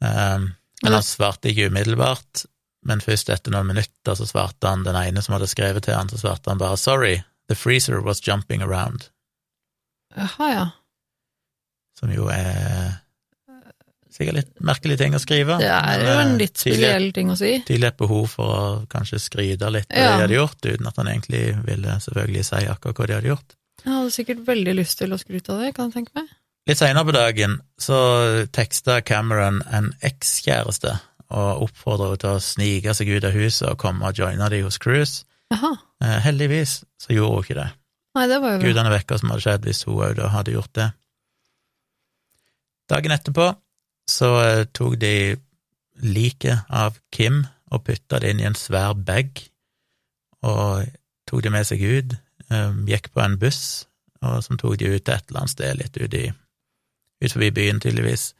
[0.03, 2.45] Um, men han svarte ikke umiddelbart,
[2.85, 6.09] men først etter noen minutter så svarte han den ene som hadde skrevet til han,
[6.09, 9.09] så svarte han bare 'sorry, the freezer was jumping around',
[10.17, 10.67] Jaha, ja.
[11.99, 12.97] Som jo er
[14.19, 15.59] sikkert litt merkelig ting å skrive.
[15.61, 17.53] Det er jo en eh, litt spesiell ting å si.
[17.67, 20.99] Tydelig et behov for å kanskje skryte litt av det de hadde gjort, uten at
[20.99, 23.57] han egentlig ville selvfølgelig si akkurat hva de hadde gjort.
[23.85, 26.33] Jeg hadde sikkert veldig lyst til å skryte av det, kan jeg tenke meg.
[26.69, 27.99] Litt senere på dagen så
[28.53, 33.79] teksta Cameron en ekskjæreste og oppfordra henne til å snike seg ut av huset og
[33.81, 35.25] komme og joine de hos Cruise.
[35.53, 35.77] Jaha.
[36.05, 37.69] Eh, heldigvis så gjorde hun ikke det.
[38.19, 38.63] Nei, det var jo.
[38.67, 40.89] Gudene vekker som hadde skjedd hvis hun òg hadde gjort det.
[42.89, 43.51] Dagen etterpå
[44.09, 45.37] så eh, tok de
[46.05, 49.43] liket av Kim og putta det inn i en svær bag,
[50.47, 50.87] og
[51.29, 52.15] tok det med seg ut,
[52.49, 53.89] eh, gikk på en buss
[54.25, 56.27] og som tok de ut til et eller annet sted litt ut, i,
[57.25, 58.33] ut forbi byen, tydeligvis.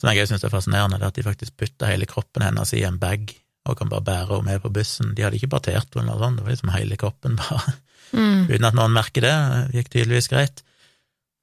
[0.00, 2.98] Som jeg syns er fascinerende, det at de faktisk putta hele kroppen hennes i en
[3.00, 3.34] bag
[3.64, 5.14] og kan bare bære henne med på bussen.
[5.16, 7.76] De hadde ikke partert henne eller sånn, det var liksom hele kroppen, bare.
[8.14, 8.46] Mm.
[8.50, 9.34] Uten at noen merker det.
[9.72, 10.64] Det gikk tydeligvis greit.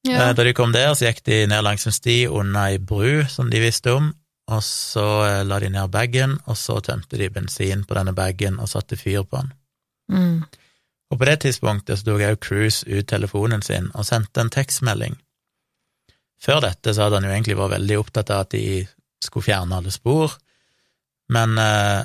[0.06, 0.28] Ja.
[0.28, 3.24] Eh, Da de kom der, så gikk de ned langs en sti under ei bru
[3.30, 4.12] som de visste om,
[4.50, 8.58] og så eh, la de ned bagen, og så tømte de bensin på denne bagen
[8.60, 9.52] og satte fyr på den.
[10.12, 10.42] Mm.
[11.12, 15.18] Og på det tidspunktet så tok òg Cruise ut telefonen sin og sendte en tekstmelding.
[16.42, 18.82] Før dette så hadde han jo egentlig vært veldig opptatt av at de
[19.22, 20.34] skulle fjerne alle spor,
[21.30, 22.02] men, eh,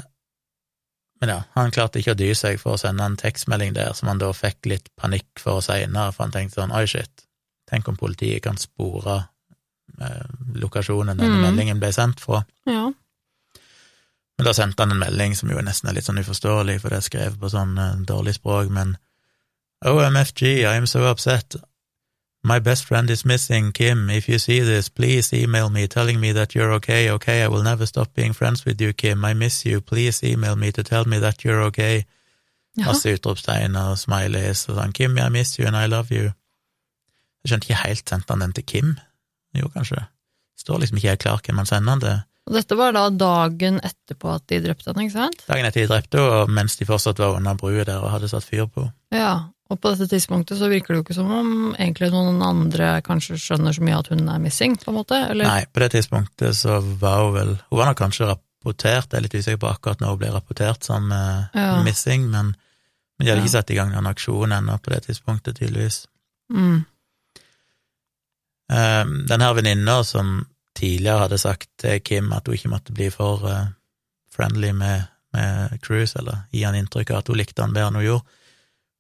[1.20, 4.12] men ja, han klarte ikke å dy seg for å sende en tekstmelding der som
[4.12, 7.26] han da fikk litt panikk for seinere, for han tenkte sånn oi, shit,
[7.70, 9.18] tenk om politiet kan spore
[10.02, 10.24] eh,
[10.56, 11.44] lokasjonen denne mm.
[11.50, 12.44] meldingen ble sendt fra.
[12.70, 12.88] ja.
[14.38, 17.00] Men da sendte han en melding som jo nesten er litt sånn uforståelig, for det
[17.00, 18.94] er skrevet på sånn eh, dårlig språk, men
[19.86, 21.56] OMFG, I am so upset.
[22.44, 24.10] My best friend is missing, Kim.
[24.10, 27.10] If you see this, please email me telling me that you're okay.
[27.12, 29.26] Okay, I will never stop being friends with you, Kim.
[29.26, 29.82] I miss you.
[29.82, 32.06] Please email me to tell me that you're okay.
[32.78, 34.94] Masse utropstegn og smileys og sånn.
[34.94, 36.32] Kim, I miss you and I love you.
[37.48, 38.96] Jeg skjønte ikke helt, sendte han den til Kim?
[39.56, 40.02] Jo, kanskje.
[40.04, 42.18] Det Står liksom ikke helt klart hvem han sender den til.
[42.48, 45.42] Og dette var da dagen etterpå at de drepte henne, ikke sant?
[45.48, 48.28] Dagen etter de drepte henne, og mens de fortsatt var under brua der og hadde
[48.32, 48.94] satt fyr på henne.
[49.16, 49.32] Ja,
[49.72, 53.36] og på dette tidspunktet så virker det jo ikke som om egentlig noen andre kanskje
[53.40, 55.48] skjønner så mye at hun er missing, på en måte, eller?
[55.48, 59.26] Nei, på det tidspunktet så var hun vel Hun var nok kanskje rapportert, jeg er
[59.28, 61.82] litt usikker på akkurat når hun ble rapportert som eh, Ja.
[61.84, 62.54] missing, men,
[63.20, 63.44] men de hadde Ja.
[63.44, 66.06] ikke satt i gang noen aksjon ennå på det tidspunktet, tydeligvis.
[66.52, 66.86] Mm.
[68.72, 70.46] Eh, den her venninna som
[70.78, 73.70] tidligere hadde sagt til Kim at hun ikke måtte bli for eh,
[74.34, 78.02] friendly med, med Cruise, eller gi han inntrykk av at hun likte han bedre enn
[78.02, 78.44] hun gjorde,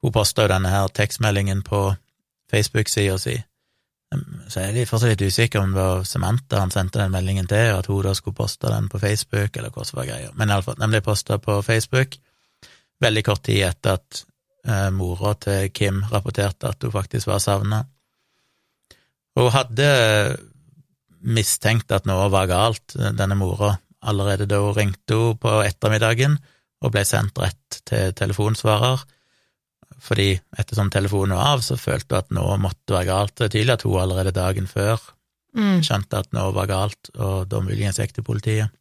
[0.02, 1.82] hun posta jo denne her tekstmeldingen på
[2.52, 3.36] Facebook-sida si.
[4.14, 7.50] Um, Så jeg er fortsatt litt usikker om det var Samantha han sendte den meldingen
[7.50, 10.32] til, og at hun da skulle poste den på Facebook, eller hva som var greia.
[10.36, 12.16] Men iallfall, den ble posta på Facebook
[13.04, 14.24] veldig kort tid etter at
[14.68, 17.84] eh, mora til Kim rapporterte at hun faktisk var savna.
[19.38, 19.90] Hun hadde
[21.28, 26.40] mistenkt at noe var galt, denne mora, allerede da hun ringte henne på ettermiddagen
[26.86, 29.04] og ble sendt rett til telefonsvarer,
[30.02, 33.36] fordi ettersom telefonen var av, så følte hun at noe måtte være galt.
[33.38, 35.00] Det er tydelig at hun allerede dagen før
[35.58, 35.80] Mm.
[35.82, 38.74] skjønte at noe var galt, og da muligens gikk til politiet.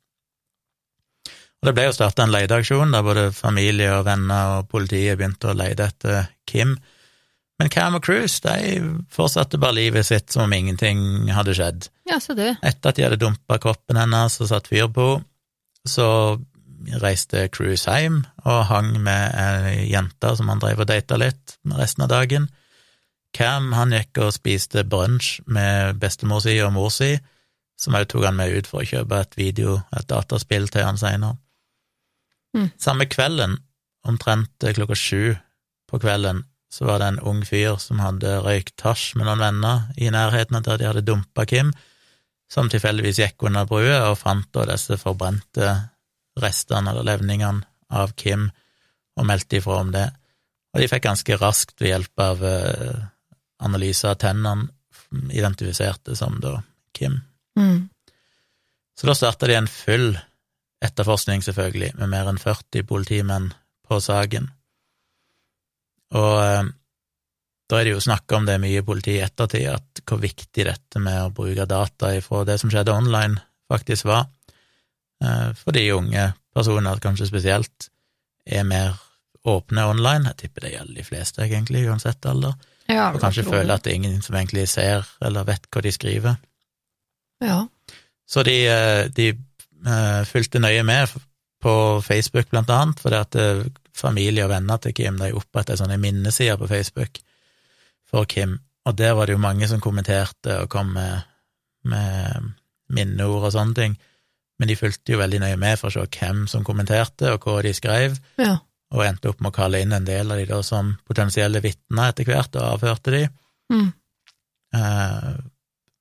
[1.57, 5.51] Og det ble jo starta en leteaksjon der både familie og venner og politiet begynte
[5.51, 6.77] å lete etter Kim.
[7.57, 8.81] Men Cam og Cruise de
[9.13, 11.89] fortsatte bare livet sitt som om ingenting hadde skjedd.
[12.09, 12.59] Ja, så det.
[12.61, 15.31] Etter at de hadde dumpa kroppen hennes og satt fyr på henne,
[15.87, 16.07] så
[16.99, 22.05] reiste Cruise hjem og hang med ei jente som han drev og data litt resten
[22.07, 22.49] av dagen.
[23.37, 27.13] Cam han gikk og spiste brunsj med bestemor si og mor si,
[27.79, 31.01] som også tok han med ut for å kjøpe et video, et dataspill til han
[31.01, 31.37] seinere.
[32.57, 32.71] Mm.
[32.81, 33.59] Samme kvelden,
[34.09, 35.37] omtrent klokka sju
[35.91, 36.45] på kvelden,
[36.77, 40.59] så var det en ung fyr som hadde røykt hasj med noen venner i nærheten
[40.59, 41.73] av der de hadde dumpa Kim,
[42.53, 45.71] som tilfeldigvis gikk under brua og fant da disse forbrente
[46.37, 47.65] restene eller levningene
[47.97, 48.51] av Kim,
[49.17, 50.05] og meldte ifra om det.
[50.75, 52.99] Og de fikk ganske raskt ved hjelp av eh,
[53.65, 54.69] analyse av tennene
[55.33, 56.59] identifisert det som da
[56.93, 57.23] Kim.
[57.57, 57.89] Mm.
[59.01, 60.11] Så da starta de en full
[60.85, 63.49] etterforskning, selvfølgelig, med mer enn 40 politimenn
[63.89, 64.51] på saken.
[66.15, 66.69] Og eh,
[67.67, 70.69] da er det jo snakka om det mye i politiet i ettertid, at hvor viktig
[70.69, 73.41] dette med å bruke data ifra det som skjedde online,
[73.71, 74.29] faktisk var.
[75.25, 77.91] Eh, fordi unge personer, kanskje spesielt,
[78.47, 78.95] er mer
[79.47, 80.31] åpne online.
[80.31, 82.55] Jeg tipper det gjelder de fleste, egentlig, uansett alder.
[82.87, 85.93] Ja, Og kanskje føler at det er ingen som egentlig ser eller vet hva de
[85.95, 86.37] skriver.
[87.43, 87.65] Ja.
[88.27, 91.11] Så de, eh, de eh, fulgte nøye med
[91.63, 91.75] på
[92.07, 93.65] Facebook, blant annet, fordi at eh,
[93.97, 97.21] familie og venner til Kim de opprettet sånne minnesider på Facebook
[98.07, 101.25] for Kim, og der var det jo mange som kommenterte og kom med,
[101.91, 102.53] med
[102.93, 103.97] minneord og sånne ting,
[104.61, 107.59] men de fulgte jo veldig nøye med for å se hvem som kommenterte, og hva
[107.67, 108.55] de skrev, ja.
[108.95, 112.13] og endte opp med å kalle inn en del av de da som potensielle vitner
[112.13, 113.27] etter hvert, og avhørte de.
[113.75, 113.91] Mm.
[114.77, 115.35] Eh,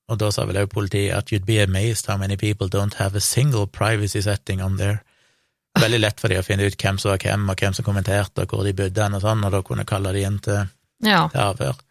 [0.06, 3.18] og da sa vel også politiet at you'd be amazed how many people don't have
[3.18, 5.02] a single privacy setting on there.
[5.76, 8.46] Veldig lett for de å finne ut hvem som var hvem, og hvem som kommenterte,
[8.46, 10.72] og hvor de bodde og sånn, og da kunne kalle de inn til,
[11.04, 11.26] ja.
[11.34, 11.82] til avhør.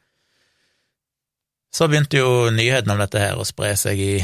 [1.75, 4.15] Så begynte jo nyhetene om dette her å spre seg i,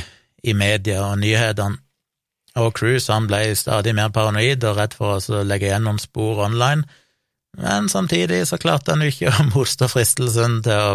[0.47, 1.83] i media og nyhetene,
[2.59, 6.43] og Cruise han ble stadig mer paranoid og redd for å legge igjen noen spor
[6.49, 6.87] online,
[7.59, 10.91] Men samtidig så klarte han jo ikke å motstå fristelsen til å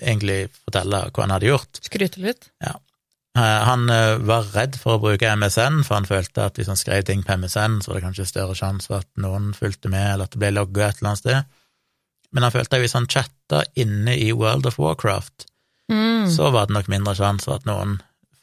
[0.00, 1.80] egentlig fortelle hva han hadde gjort.
[1.84, 2.48] Skryte litt.
[2.64, 2.78] Ja.
[3.38, 6.78] Eh, Han eh, var redd for å bruke MSN, for han følte at hvis han
[6.80, 10.06] skrev ting på MSN, så var det kanskje større sjanse for at noen fulgte med,
[10.14, 11.54] eller at det ble logga et eller annet sted.
[12.32, 15.46] Men han følte at hvis han chatta inne i World of Warcraft,
[15.88, 16.26] Mm.
[16.28, 17.94] så var det nok mindre sjanse for at noen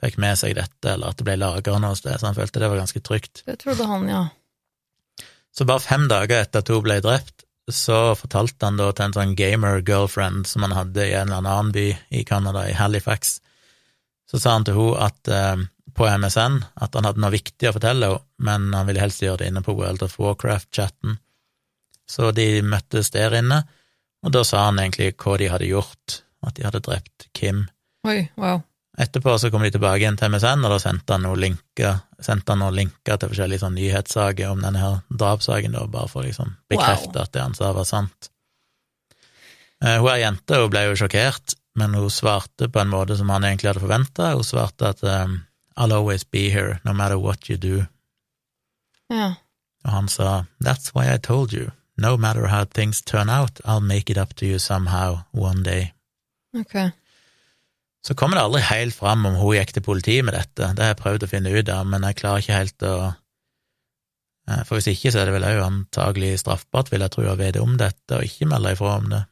[0.01, 2.69] fikk med seg dette, eller at det ble lagra noe sted, så han følte det
[2.71, 3.43] var ganske trygt.
[3.45, 4.23] Det trodde han, ja.
[5.53, 9.13] Så bare fem dager etter at hun ble drept, så fortalte han da til en
[9.19, 11.85] sånn gamer-girlfriend som han hadde i en eller annen by
[12.17, 13.37] i Canada, i Halifax,
[14.31, 15.63] så sa han til henne at eh,
[15.95, 19.43] på MSN at han hadde noe viktig å fortelle henne, men han ville helst gjøre
[19.43, 21.17] det inne på World of Warcraft-chatten.
[22.09, 23.63] Så de møttes der inne,
[24.25, 27.63] og da sa han egentlig hva de hadde gjort, at de hadde drept Kim.
[28.05, 28.59] Oi, wow.
[29.01, 31.97] Etterpå så kom de tilbake igjen til MSN, og da sendte han noen linker,
[32.47, 37.25] noen linker til forskjellige sånn nyhetssaker om denne her drapssaken, bare for å liksom bekrefte
[37.25, 38.29] at det han sa, var sant.
[39.83, 43.29] Eh, Hun er jente, hun ble jo sjokkert, men hun svarte på en måte som
[43.29, 44.33] han egentlig hadde forventa.
[44.33, 45.41] Hun svarte at um,
[45.75, 47.85] I'll always be here, no matter what you do.
[49.11, 49.33] Ja.
[49.85, 51.71] Og han sa That's why I told you.
[51.97, 55.93] No matter how things turn out, I'll make it up to you somehow, one day.
[56.57, 56.91] Ok.
[58.07, 60.91] Så kommer det aldri helt fram om hun gikk til politiet med dette, det har
[60.93, 64.91] jeg prøvd å finne ut av, men jeg klarer ikke helt å eh, For hvis
[64.91, 68.19] ikke, så er det vel òg antagelig straffbart, vil jeg tro, å vite om dette
[68.19, 69.23] og ikke melde ifra om det.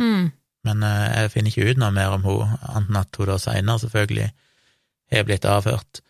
[0.00, 0.24] Mm.
[0.66, 3.38] Men eh, jeg finner ikke ut noe mer om hun, annet enn at hun da
[3.40, 4.28] seinere selvfølgelig
[5.14, 6.02] har blitt avhørt.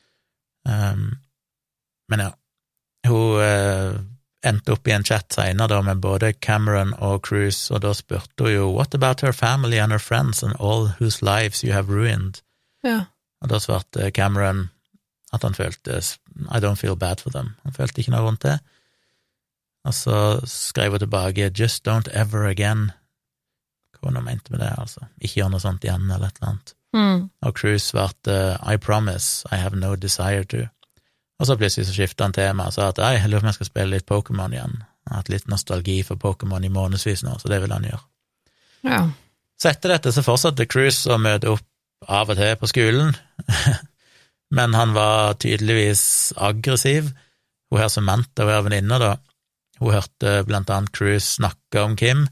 [0.66, 1.08] Um,
[2.10, 2.30] men ja,
[3.10, 3.98] hun eh,
[4.46, 8.46] endte opp i en chat seinere da med både Cameron og Cruise, og da spurte
[8.46, 11.92] hun jo What about her family and her friends and all whose lives you have
[11.92, 12.40] ruined?
[12.84, 13.06] Ja.
[13.42, 14.70] Og da svarte Cameron
[15.34, 16.00] at han følte
[16.48, 17.54] I don't feel bad for them.
[17.64, 18.58] Han følte ikke noe rundt det.
[19.86, 22.90] Og så skrev hun tilbake Just don't ever again.
[24.06, 25.08] Hva hun mente med det, altså.
[25.18, 26.74] Ikke gjør noe sånt igjen, eller et eller annet.
[26.96, 27.22] Mm.
[27.44, 30.64] Og Cruise svarte I promise, I have no desire to.
[31.36, 33.58] Og så plutselig så skifta han tema og sa at jeg lurer på om jeg
[33.58, 34.78] skal spille litt Pokémon igjen.
[34.80, 38.02] Jeg har hatt litt nostalgi for Pokémon i månedsvis nå, så det vil han gjøre.
[38.86, 39.02] Ja.
[39.60, 43.12] Så etter dette så fortsatte Cruise å møte opp av og til på skolen,
[44.56, 47.12] men han var tydeligvis aggressiv.
[47.70, 49.12] Hun her Samantha, hun er venninne, da,
[49.80, 52.26] hun hørte blant annet Cruise snakke om Kim,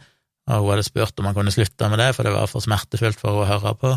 [0.51, 3.21] og hun hadde spurt om han kunne slutte med det, for det var for smertefullt
[3.21, 3.95] for henne å høre på.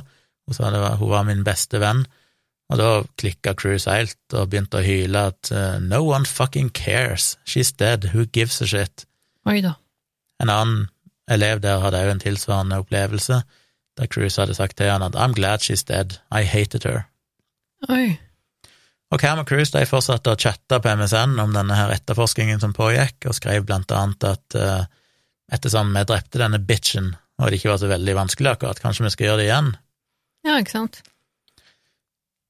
[0.47, 2.05] Hun sa det var, hun var min beste venn,
[2.67, 7.35] og da klikka Cruise helt og begynte å hyle at uh, no one fucking cares,
[7.47, 9.05] she's dead, who gives a shit?
[9.47, 9.77] Oi da.
[10.43, 10.87] En annen
[11.31, 13.41] elev der hadde òg en tilsvarende opplevelse,
[13.97, 17.07] der Cruise hadde sagt til han at I'm glad she's dead, I hated her.
[17.89, 18.17] Oi.
[19.11, 22.75] Og Cam og Cruise de fortsatte å chatte på MSN om denne her etterforskningen som
[22.75, 24.83] pågikk, og skrev blant annet at uh,
[25.53, 29.13] ettersom vi drepte denne bitchen, og det ikke var så veldig vanskelig akkurat, kanskje vi
[29.13, 29.69] skal gjøre det igjen?
[30.47, 31.01] Ja, ikke sant.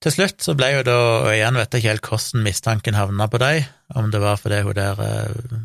[0.04, 3.28] Til slutt så ble jo da, og igjen vet jeg ikke helt hvordan mistanken havna
[3.32, 3.66] på deg,
[3.98, 5.62] om det var fordi hun der uh,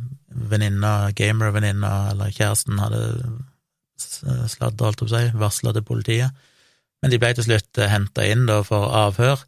[0.53, 3.03] venninna, gamer-venninna eller kjæresten hadde
[4.01, 6.47] sladda, holdt jeg på å si, varsla til politiet.
[7.03, 9.42] Men de ble til slutt henta inn da for avhør,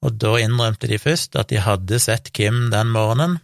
[0.00, 3.38] og da innrømte de først at de hadde sett Kim den morgenen,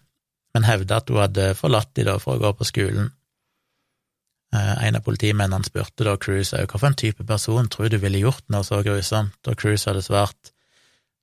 [0.57, 3.11] men hevda at hun hadde forlatt de da for å gå på skolen.
[4.55, 8.65] En av politimennene spurte da Cruise òg en type person tror du ville gjort noe
[8.65, 10.53] så grusomt, og Cruise hadde svart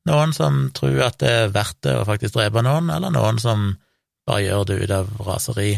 [0.09, 3.69] noen som tror at det er verdt det å faktisk drepe noen, eller noen som
[4.27, 5.71] bare gjør det ut av raseri.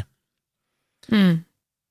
[1.13, 1.43] Mm.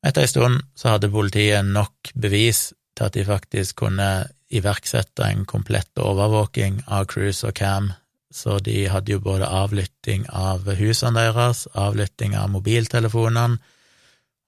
[0.04, 4.08] Etter en stund så hadde politiet nok bevis til at de faktisk kunne
[4.54, 7.92] iverksette en komplett overvåking av Cruise og Cam,
[8.34, 13.60] så de hadde jo både avlytting av husene deres, avlytting av mobiltelefonene,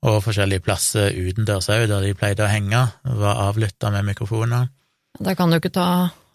[0.05, 2.85] og forskjellige plasser utendørs òg, der de pleide å henge,
[3.17, 4.69] var avlytta med mikrofoner.
[5.19, 5.89] Da kan det jo ikke ta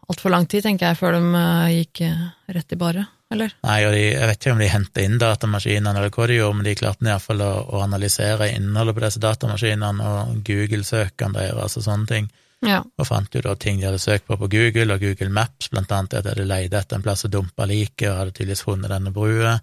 [0.09, 3.53] altfor lang tid, tenker jeg, før de eh, gikk eh, rett i baret, eller?
[3.63, 6.57] Nei, og de, jeg vet ikke om de henta inn datamaskinene eller hva de gjorde,
[6.57, 11.85] men de klarte iallfall å, å analysere innholdet på disse datamaskinene og Google-søkene deres og
[11.87, 12.31] sånne ting,
[12.65, 12.81] Ja.
[12.97, 15.91] og fant jo da ting de hadde søkt på på Google og Google Maps, blant
[15.95, 18.91] annet at de hadde leid etter en plass å dumpe liket, og hadde tydeligvis funnet
[18.91, 19.55] denne brua.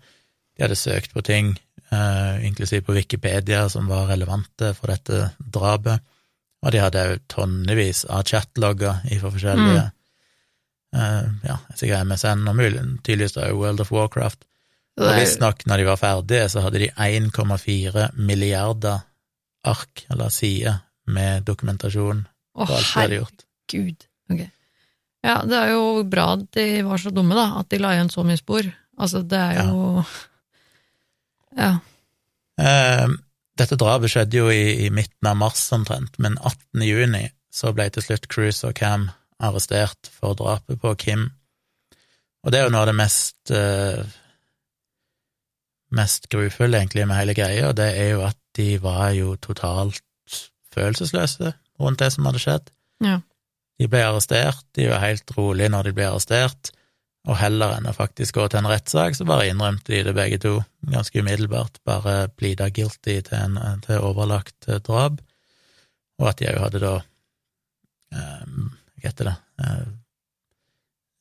[0.57, 1.53] De hadde søkt på ting,
[2.45, 6.05] inklusiv på Wikipedia, som var relevante for dette drapet,
[6.59, 9.85] og de hadde òg tonnevis av chatlogger fra forskjellige
[10.97, 14.45] eh, ja, sikkert MSN og mulig, tydeligvis òg World of Warcraft.
[14.99, 19.05] Og visstnok, når de var ferdige, så hadde de 1,4 milliarder
[19.69, 23.45] ark, eller sider, med dokumentasjon på oh, alt de hadde gjort.
[23.71, 24.09] herregud.
[24.29, 24.51] Okay.
[25.25, 28.11] Ja, det er jo bra at de var så dumme, da, at de la igjen
[28.13, 28.67] så mye spor.
[28.99, 30.05] Altså, det er jo Ja.
[31.59, 33.09] Eh,
[33.59, 36.85] dette drapet skjedde jo i, i, midten av mars omtrent, men 18.
[36.87, 39.09] juni så ble til slutt Cruise og Cam
[39.43, 41.29] arrestert for drapet på Kim.
[42.47, 44.03] Og det er jo noe av det mest uh,
[45.95, 50.05] mest grufulle, egentlig, med hele greia, og det er jo at de var jo totalt
[50.75, 52.73] følelsesløse rundt det som hadde skjedd.
[53.05, 53.21] Ja.
[53.79, 56.73] De ble arrestert, de var helt rolige når de ble arrestert,
[57.29, 60.41] og heller enn å faktisk gå til en rettssak, så bare innrømte de det begge
[60.41, 60.55] to,
[60.89, 65.21] ganske umiddelbart, bare pleada guilty til, en, til overlagt eh, drap,
[66.19, 69.85] og at de òg hadde da um, Hva heter det uh,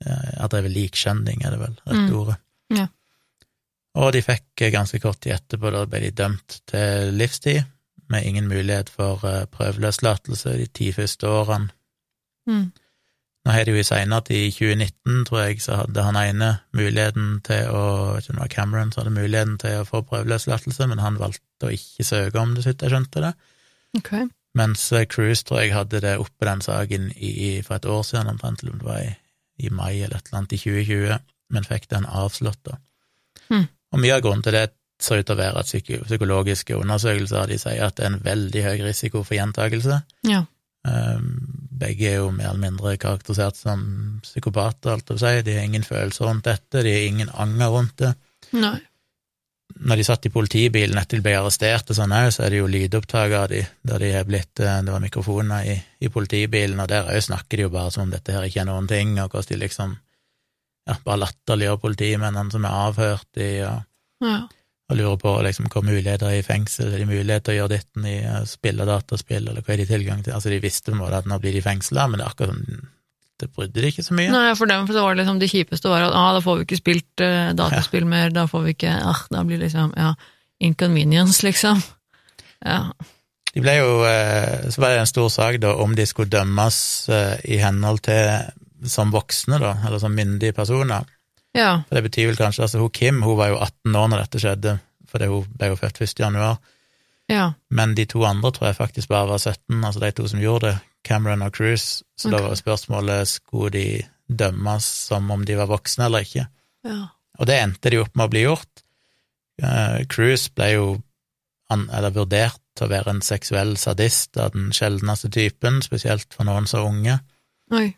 [0.07, 2.17] det drevet likskjending, er det vel rette mm.
[2.17, 2.35] ordet.
[2.73, 2.85] Ja.
[3.97, 7.65] Og de fikk ganske kort tid etterpå, da ble de dømt til livstid,
[8.07, 11.73] med ingen mulighet for prøveløslatelse de ti første årene.
[12.47, 12.69] Mm.
[13.47, 17.69] Nå har det jo seinere i 2019, tror jeg, så hadde han ene muligheten til
[17.71, 17.83] å
[18.17, 20.99] Jeg vet ikke om det var Cameron som hadde muligheten til å få prøveløslatelse, men
[20.99, 23.31] han valgte å ikke søke om det, så jeg skjønte det.
[24.01, 24.25] Okay.
[24.59, 28.33] Mens eh, Cruise tror jeg hadde det oppe, den saken, i, for et år siden,
[28.33, 29.13] omtrent, eller om det var i,
[29.63, 31.23] i, mai eller et eller annet i 2020,
[31.55, 32.75] men fikk den avslått, da.
[33.47, 33.69] Hmm.
[33.95, 34.65] Og mye av grunnen til det
[34.99, 35.71] ser ut til å være at
[36.09, 40.01] psykologiske undersøkelser de sier at det er en veldig høy risiko for gjentakelse.
[40.27, 40.43] Ja.
[40.89, 43.81] Ehm, begge er jo mer eller mindre karakterisert som
[44.25, 45.33] psykopater, alt å si.
[45.45, 48.13] De har ingen følelser rundt dette, de har ingen anger rundt det.
[48.57, 48.77] Nei.
[49.77, 52.61] Når de satt i politibilen etter de ble arrestert, og sånn her, så er det
[52.61, 56.79] jo lydopptak av de, der de er blitt eh, Det var mikrofoner i, i politibilen,
[56.81, 59.17] og der òg snakker de jo bare som om dette her ikke er noen ting,
[59.21, 59.97] og hvordan de liksom
[60.87, 63.83] ja, bare latterliggjør politimennene som er avhørt i, og
[64.25, 64.39] Ja.
[64.87, 67.73] Og lurer på liksom, hva muligheter er i fengsel, er det mulighet til å gjøre
[67.75, 70.35] ditten i uh, spille dataspill, eller hva er de tilgang til?
[70.37, 72.55] Altså, de visste på en måte at nå blir de fengsla, men det er akkurat
[72.55, 72.85] som
[73.37, 74.31] det brydde de ikke så mye.
[74.33, 76.65] Nei, for dem for det var liksom det kjipeste var at ah, da får vi
[76.65, 80.15] ikke spilt uh, dataspill mer, da får vi ikke ah, Da blir liksom ja,
[80.63, 81.83] inconvenience, liksom.
[82.65, 82.79] Ja.
[83.53, 86.79] De ble jo uh, Så var det en stor sak da om de skulle dømmes
[87.13, 88.31] uh, i henhold til
[88.87, 91.05] som voksne, da, eller som myndige personer.
[91.57, 91.71] Ja.
[91.89, 94.41] For det betyr vel kanskje Altså, hun Kim hun var jo 18 år når dette
[94.43, 94.75] skjedde,
[95.11, 96.19] fordi hun ble jo født 1.
[96.19, 96.57] januar.
[97.29, 97.49] Ja.
[97.69, 100.69] Men de to andre tror jeg faktisk bare var 17, altså de to som gjorde
[100.71, 100.77] det,
[101.07, 102.03] Cameron og Cruise.
[102.17, 102.47] Så da Ok.
[102.49, 106.47] var spørsmålet skulle de dømmes som om de var voksne eller ikke.
[106.85, 107.07] ja.
[107.39, 108.81] Og det endte de opp med å bli gjort.
[109.61, 110.85] Uh, Cruise ble jo
[111.69, 116.45] an, eller vurdert til å være en seksuell sadist av den sjeldneste typen, spesielt for
[116.49, 117.19] noen så unge.
[117.71, 117.95] Oi.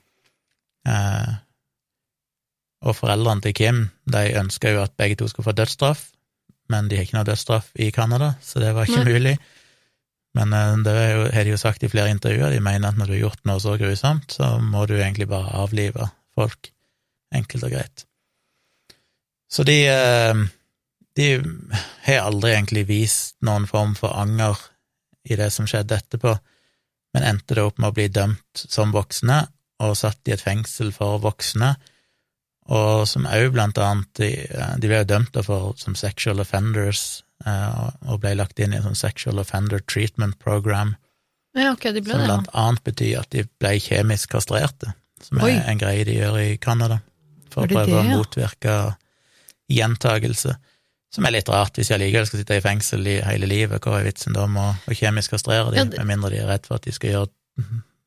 [0.88, 1.32] Eh,
[2.86, 6.10] og foreldrene til Kim de ønska jo at begge to skulle få dødsstraff,
[6.70, 9.14] men de har ikke noe dødsstraff i Canada, så det var ikke Nei.
[9.14, 9.36] mulig.
[10.38, 13.10] Men eh, det jo, har de jo sagt i flere intervjuer, de mener at når
[13.10, 16.72] du har gjort noe så grusomt, så må du egentlig bare avlive folk,
[17.36, 18.06] enkelt og greit.
[19.50, 20.44] Så de, eh,
[21.18, 21.30] de
[22.06, 24.62] har aldri egentlig vist noen form for anger
[25.30, 26.36] i det som skjedde etterpå,
[27.18, 29.42] men endte det opp med å bli dømt som voksne
[29.82, 31.74] og satt i et fengsel for voksne,
[32.70, 34.28] og som òg blant annet De,
[34.78, 38.84] de ble jo dømt for, som sexual offenders, eh, og ble lagt inn i en
[38.92, 40.96] sånn sexual offender treatment program,
[41.58, 42.34] Ja, okay, de ble som det, ja.
[42.36, 45.56] blant annet betyr at de ble kjemisk kastrerte, som Oi.
[45.58, 47.00] er en greie de gjør i Canada,
[47.50, 48.76] for å prøve det, å motvirke
[49.70, 50.56] gjentagelse.
[51.10, 53.98] Som er litt rart, hvis jeg likevel skal sitte i fengsel i hele livet, hva
[53.98, 56.68] er vitsen da med å, kjemisk kastrere Ja, dem, det- med mindre de er redd
[56.70, 57.30] for at de skal gjøre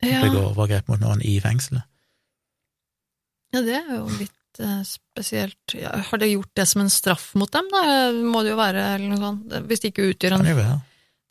[0.03, 0.21] Ja.
[0.23, 1.83] begå overgrep mot noen i fengselet?
[3.53, 4.31] ja, det er jo litt
[4.85, 5.73] spesielt.
[5.73, 7.83] Ja, har de gjort det som en straff mot dem, da?
[8.13, 9.53] Må det jo være, eller noe sånt.
[9.69, 10.81] Hvis de ikke utgjør en Kan.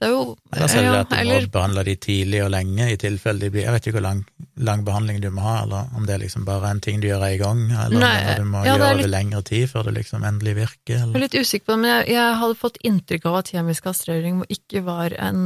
[0.02, 2.40] Det er jo Eller så er det ja, at du eller, må behandle de tidlig
[2.42, 4.22] og lenge, i tilfelle de blir Jeg vet ikke hvor lang,
[4.58, 7.22] lang behandling du må ha, eller om det er liksom bare en ting du gjør
[7.28, 9.94] en gang, eller om du må ja, det er litt- det lengre tid før det
[10.00, 13.30] liksom endelig virker, Jeg er litt usikker på det, men jeg, jeg hadde fått inntrykk
[13.30, 15.44] av at kjemisk kastrering ikke var en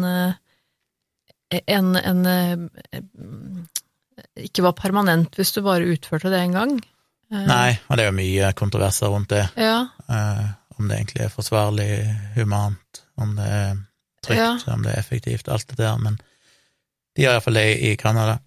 [1.53, 3.03] en, en, en eh,
[4.49, 6.79] Ikke var permanent hvis du bare utførte det en gang.
[7.33, 10.47] Eh, Nei, og det er jo mye kontroverser rundt det, Ja, eh,
[10.79, 11.89] om det egentlig er forsvarlig,
[12.37, 13.79] humant, om det er
[14.23, 16.19] trygt, om det er effektivt, alt det der, men
[17.17, 18.39] de gjør iallfall det i Canada.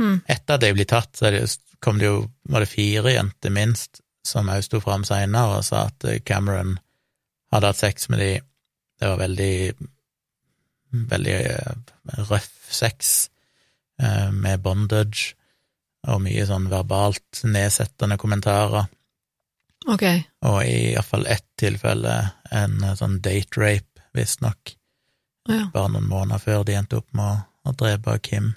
[0.00, 0.22] Mm.
[0.30, 1.42] Etter at de ble tatt, så det,
[1.82, 5.88] kom det jo, var det fire jenter minst, som også sto fram seinere og sa
[5.90, 6.76] at eh, Cameron
[7.52, 8.30] hadde hatt sex med de.
[9.02, 9.54] Det var veldig,
[11.10, 11.36] veldig
[12.30, 13.28] røff sex,
[14.02, 15.34] med bondage,
[16.08, 18.88] og mye sånn verbalt nedsettende kommentarer.
[19.88, 20.04] ok.
[20.48, 22.16] Og i iallfall ett tilfelle
[22.50, 24.74] en eh, sånn date rape, visstnok,
[25.48, 25.70] Ja.
[25.74, 28.54] bare noen måneder før de endte opp med å, å drepe Kim.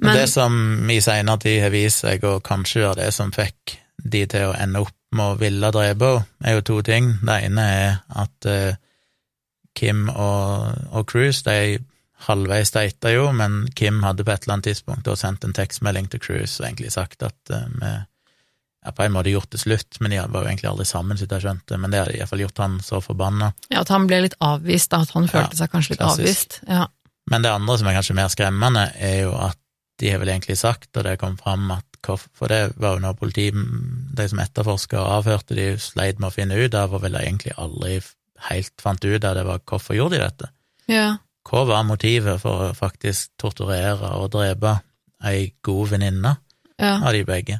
[0.00, 3.32] Men, Men det som i seinere tid har vist seg å kanskje være det som
[3.32, 7.10] fikk de til å ende opp med å ville drepe henne, er jo to ting.
[7.20, 8.78] Det ene er at uh,
[9.76, 11.78] Kim og, og Cruise, de
[12.26, 16.10] halvveis data jo, men Kim hadde på et eller annet tidspunkt da sendt en tekstmelding
[16.12, 17.92] til Cruise og egentlig sagt at uh, vi
[18.84, 21.26] ja, på en måte gjort det slutt, men de var jo egentlig aldri sammen, så
[21.28, 23.50] jeg skjønte, men det hadde iallfall gjort han så forbanna.
[23.68, 26.22] Ja, at han ble litt avvist, da, at han følte ja, seg kanskje litt klassisk.
[26.24, 26.60] avvist.
[26.64, 26.86] Ja.
[27.30, 29.58] Men det andre som er kanskje mer skremmende, er jo at
[30.00, 33.16] de har vel egentlig sagt, og det kom fram at For det var jo når
[33.20, 33.56] politiet,
[34.16, 37.52] de som etterforska og avhørte de, sleit med å finne ut av, og vel egentlig
[37.60, 37.98] aldri
[38.46, 40.48] helt fant ut av det, var hvorfor gjorde de dette?
[40.88, 41.18] Ja.
[41.50, 44.76] Hva var motivet for å faktisk torturere og drepe
[45.26, 46.36] ei god venninne
[46.78, 46.94] ja.
[47.00, 47.58] av de begge?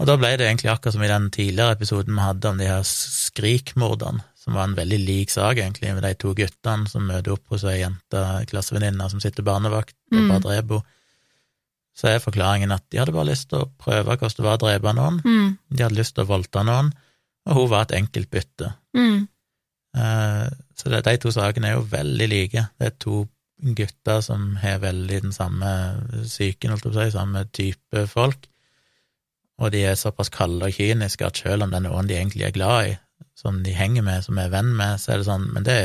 [0.00, 2.68] Og da ble det egentlig akkurat som i den tidligere episoden vi hadde om de
[2.70, 7.34] her skrikmordene, som var en veldig lik sak, egentlig, med de to guttene som møter
[7.34, 10.96] opp hos ei jente, klassevenninne, som sitter barnevakt og bare dreper henne.
[12.00, 14.60] Så er forklaringen at de hadde bare lyst til å prøve hvordan det var å
[14.62, 15.18] drepe noen.
[15.20, 15.48] Mm.
[15.68, 16.92] De hadde lyst til å voldta noen,
[17.50, 18.70] og hun var et enkelt bytte.
[18.96, 19.26] Mm.
[19.96, 22.66] Eh, så det, de to sakene er jo veldig like.
[22.78, 23.24] Det er to
[23.76, 25.70] gutter som har veldig den samme
[26.22, 28.50] psyken, holdt jeg på å si, samme type folk
[29.60, 32.46] og de er såpass kalde og kyniske at selv om det er noen de egentlig
[32.48, 32.94] er glad i,
[33.36, 35.78] som de henger med, som er venn med, så er det sånn Men det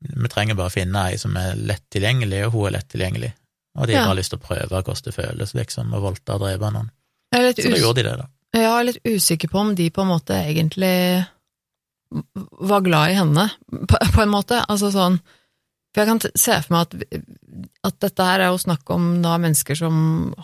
[0.00, 3.34] Vi trenger bare å finne ei som er lett tilgjengelig, og hun er lett tilgjengelig.
[3.76, 4.06] Og de ja.
[4.08, 6.88] har lyst til å prøve hvordan det føles, liksom, å voldta og drepe noen.
[7.34, 8.24] Så da gjorde de det, da.
[8.56, 10.94] Jeg er litt usikker på om de på en måte egentlig
[12.10, 14.62] var glad i henne, på, på en måte.
[14.68, 15.20] Altså sånn
[15.90, 17.22] For jeg kan se for meg at
[17.86, 19.94] at dette her er jo snakk om da mennesker som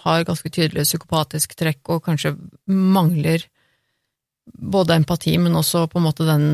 [0.04, 2.32] har ganske tydelige psykopatiske trekk, og kanskje
[2.66, 3.44] mangler
[4.46, 6.46] både empati, men også på en måte den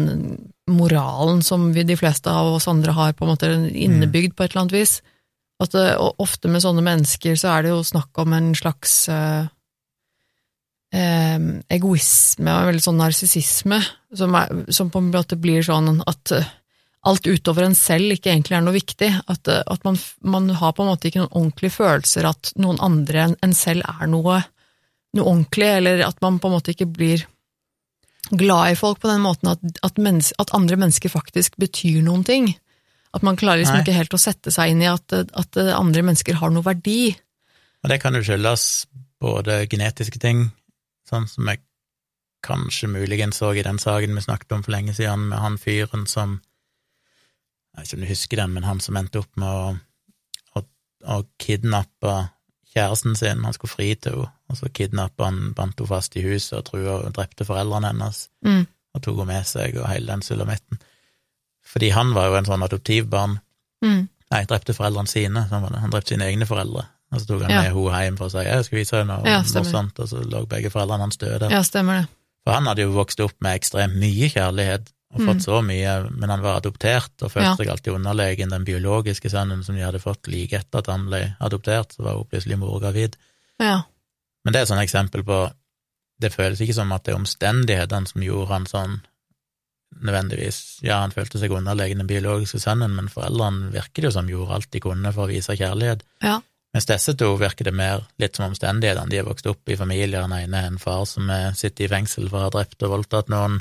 [0.70, 4.52] moralen som vi, de fleste av oss andre har på en måte innebygd på et
[4.52, 4.94] eller annet vis.
[5.62, 9.50] At og ofte med sånne mennesker så er det jo snakk om en slags eh,
[10.94, 11.38] eh,
[11.72, 13.80] egoisme og veldig sånn narsissisme,
[14.14, 14.36] som,
[14.68, 16.34] som, på en måte blir sånn at
[17.02, 19.10] alt utover en selv ikke egentlig er noe viktig.
[19.30, 22.80] At, eh, at man, man, har på en måte ikke noen ordentlige følelser at noen
[22.84, 24.40] andre enn en selv er noe,
[25.16, 27.26] noe, ordentlig, eller at man på en måte ikke blir
[28.30, 32.22] glad i folk på den måten at, at, menneske, at andre mennesker faktisk betyr noen
[32.24, 32.52] ting.
[33.12, 33.84] At man klarer liksom Nei.
[33.84, 37.12] ikke helt å sette seg inn i at, at, andre mennesker har noe verdi.
[37.82, 38.86] Og det kan jo skyldes
[39.20, 40.46] både genetiske ting,
[41.12, 41.62] sånn som jeg
[42.42, 46.08] kanskje muligens så i den saken vi snakket om for lenge siden, med han fyren
[46.10, 46.40] som
[47.72, 49.68] jeg vet ikke om du husker den, men han som endte opp med å,
[50.60, 50.62] å,
[51.14, 52.16] å kidnappe
[52.72, 56.24] kjæresten sin, han skulle fri til henne, og så kidnappa han, bandt henne fast i
[56.26, 58.66] huset og trua og drepte foreldrene hennes, mm.
[58.92, 60.82] og tok henne med seg og hele den sulamitten.
[61.64, 63.38] Fordi han var jo en sånn adoptivbarn.
[63.84, 64.02] Mm.
[64.32, 65.46] Nei, drepte foreldrene sine.
[65.48, 66.84] Han drepte sine egne foreldre.
[67.12, 67.60] Og så tok han ja.
[67.60, 70.24] med henne hjem for å si jeg skal vise henne noe ja, morsomt, og så
[70.24, 71.50] lå begge foreldrene hans døde.
[71.52, 72.08] Ja, stemmer det.
[72.42, 75.44] For han hadde jo vokst opp med ekstremt mye kjærlighet og fått mm.
[75.44, 77.56] så mye, men han var adoptert og følte ja.
[77.60, 81.20] seg alltid underlegen den biologiske sønnen som de hadde fått like etter at han ble
[81.44, 83.18] adoptert, så var hun plutselig mor gravid.
[83.60, 83.82] Ja.
[84.42, 85.44] Men det er et sånt eksempel på
[86.22, 88.92] Det føles ikke som at det er omstendighetene som gjorde han sånn
[90.06, 90.80] nødvendigvis.
[90.86, 94.54] Ja, han følte seg underlegen den biologiske sønnen, men foreldrene virker det jo som gjorde
[94.54, 96.04] alt de kunne for å vise kjærlighet.
[96.22, 96.36] Ja.
[96.72, 99.10] Mens disse to virker det mer litt som omstendighetene.
[99.12, 102.30] De har vokst opp i familier, den ene er en far som sitter i fengsel
[102.30, 103.60] for å ha drept og voldtatt noen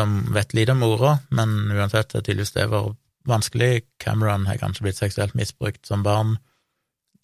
[0.00, 2.94] om, vet lite om mora, men uansett, er tydeligvis det var
[3.28, 3.84] vanskelig.
[4.00, 6.36] Cameron har kanskje blitt seksuelt misbrukt som barn,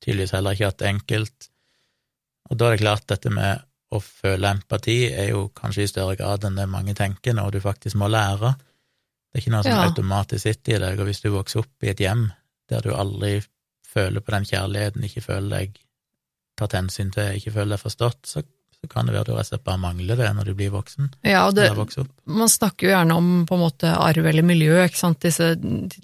[0.04, 1.50] tydeligvis heller ikke hatt det enkelt.
[2.50, 6.16] Og da er det klart, dette med å føle empati er jo kanskje i større
[6.18, 8.54] grad enn det mange tenker, noe du faktisk må lære.
[9.30, 9.86] Det er ikke noe som ja.
[9.86, 12.28] automatisk sitter i deg, og hvis du vokser opp i et hjem
[12.70, 13.38] der du aldri
[13.90, 15.82] føler på den kjærligheten, ikke føler deg
[16.60, 18.44] tatt hensyn til, ikke føler deg forstått, så
[18.80, 20.70] så kan det være at du rett og slett bare mangler det når du blir
[20.72, 21.10] voksen.
[21.26, 21.66] Ja, og det,
[22.24, 25.50] man snakker jo gjerne om på en måte arv eller miljø, ikke sant, disse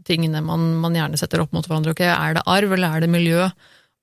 [0.05, 1.95] tingene man, man gjerne setter opp mot hverandre.
[1.97, 3.47] Ok, er det arv, eller er det miljø?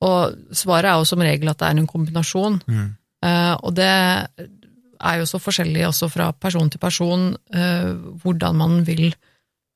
[0.03, 2.57] Og svaret er jo som regel at det er en kombinasjon.
[2.65, 2.89] Mm.
[3.23, 7.91] Uh, og det er jo så forskjellig også fra person til person uh,
[8.23, 9.13] hvordan man vil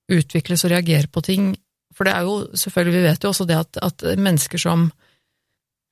[0.09, 1.51] utvikles og reagere på ting.
[1.97, 4.87] For det er jo selvfølgelig, vi vet jo også det at, at mennesker som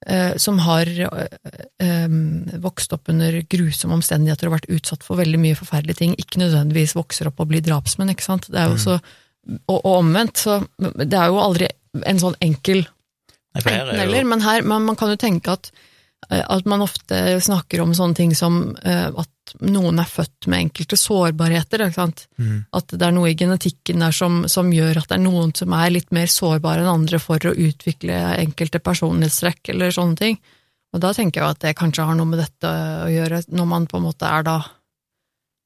[0.07, 2.09] Eh, som har eh,
[2.61, 6.93] vokst opp under grusomme omstendigheter og vært utsatt for veldig mye forferdelige ting, ikke nødvendigvis
[6.93, 8.45] vokser opp og blir drapsmenn, ikke sant.
[8.51, 8.83] Det er jo mm.
[8.83, 8.99] så,
[9.55, 11.71] og, og, omvendt, så det er jo aldri
[12.05, 12.83] en sånn enkel
[13.55, 15.71] enten-eller, men her, man, man, kan jo tenke at
[16.29, 20.97] at man ofte snakker om sånne ting som uh, at noen er født med enkelte
[20.97, 21.83] sårbarheter.
[22.37, 22.65] Mm.
[22.73, 25.75] At det er noe i genetikken der som, som, gjør at det er noen som
[25.77, 30.39] er litt mer sårbare enn andre for å utvikle enkelte personlighetstrekk eller sånne ting.
[30.95, 32.71] Og da tenker jeg at det kanskje har noe med dette
[33.05, 34.59] å gjøre, når man på en måte er da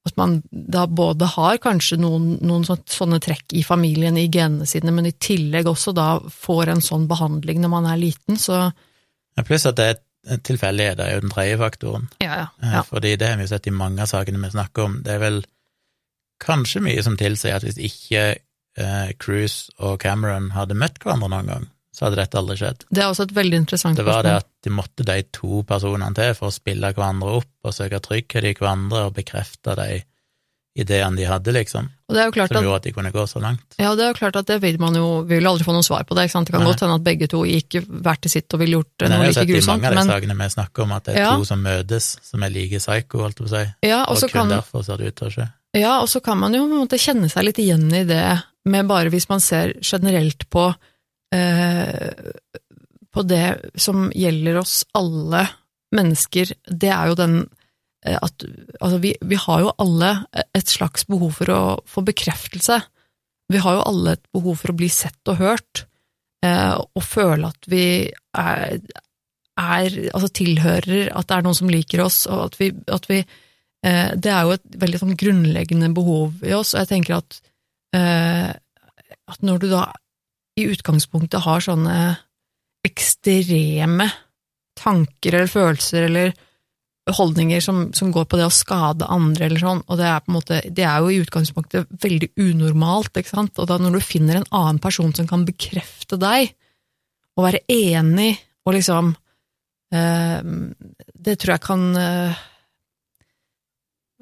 [0.07, 4.65] at man da både har kanskje noen, noen sånne, sånne trekk i familien, i genene
[4.69, 8.69] sine, men i tillegg også da får en sånn behandling når man er liten, så
[9.37, 12.09] Ja, Pluss at det er tilfeldighet, det er jo den tredje faktoren.
[12.19, 12.47] ja, ja.
[12.63, 12.83] Eh, ja.
[12.83, 15.01] Fordi det har vi jo sett i mange av sakene vi snakker om.
[15.03, 15.41] Det er vel
[16.43, 21.51] kanskje mye som tilsier at hvis ikke eh, Cruise og Cameron hadde møtt hverandre noen
[21.51, 22.85] gang, så hadde dette aldri skjedd.
[22.89, 26.15] Det er også et veldig interessant Det var det at de måtte de to personene
[26.15, 30.01] til for å spille hverandre opp og søke trygghet i hverandre og bekrefte de
[30.77, 33.75] ideene de hadde, liksom, det er jo som gjorde at de kunne gå så langt.
[33.77, 35.83] Ja, det er jo klart at det vil man jo Vi vil aldri få noe
[35.85, 36.23] svar på det.
[36.25, 36.47] ikke sant?
[36.47, 36.69] Det kan Nei.
[36.71, 39.17] godt hende at begge to gikk hvert til sitt og ville gjort Men jeg noe
[39.19, 41.15] har jo like sett i mange av de men sakene vi snakker om, at det
[41.15, 41.35] er Ja.
[41.37, 44.21] to som møtes, som er like psycho, holdt jeg på å si, ja, og og
[44.21, 45.47] kun kan, derfor ser det ut til å skje.
[45.75, 49.09] ja, og så kan man jo måte kjenne seg litt igjen i det, med bare
[49.09, 50.73] hvis man ser generelt på
[51.33, 52.13] eh,
[53.13, 55.47] på det som gjelder oss alle
[55.95, 57.49] mennesker, det er jo den
[58.05, 58.45] at
[58.79, 60.13] altså vi, vi har jo alle
[60.55, 62.79] et slags behov for å få bekreftelse.
[63.51, 65.83] Vi har jo alle et behov for å bli sett og hørt,
[66.45, 67.83] eh, og føle at vi
[68.37, 68.79] er,
[69.59, 73.19] er altså tilhører, at det er noen som liker oss, og at vi, at vi
[73.19, 77.41] eh, Det er jo et veldig sånn grunnleggende behov i oss, og jeg tenker at
[77.97, 78.55] eh,
[79.29, 79.83] at når du da
[80.59, 81.97] i utgangspunktet har sånne
[82.87, 84.07] ekstreme
[84.79, 86.33] tanker eller følelser eller
[87.17, 90.31] holdninger som, som går på det å skade andre eller sånn, og det er på
[90.31, 94.05] en måte, det er jo i utgangspunktet veldig unormalt, ikke sant, og da når du
[94.05, 96.53] finner en annen person som kan bekrefte deg,
[97.37, 98.33] og være enig,
[98.67, 99.13] og liksom
[99.95, 100.39] eh,
[101.15, 102.41] Det tror jeg kan eh,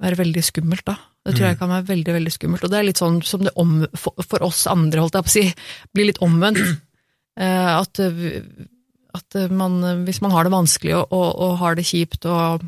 [0.04, 0.98] være veldig skummelt, da.
[1.26, 1.60] Det tror jeg Mm.
[1.60, 4.44] kan være veldig, veldig skummelt, og det er litt sånn som det om, for, for
[4.46, 5.46] oss andre, holdt jeg på å si,
[5.94, 6.60] blir litt omvendt.
[7.38, 8.40] Eh, at, eh,
[9.14, 12.64] at man, eh, hvis man har det vanskelig og, og, og har det kjipt og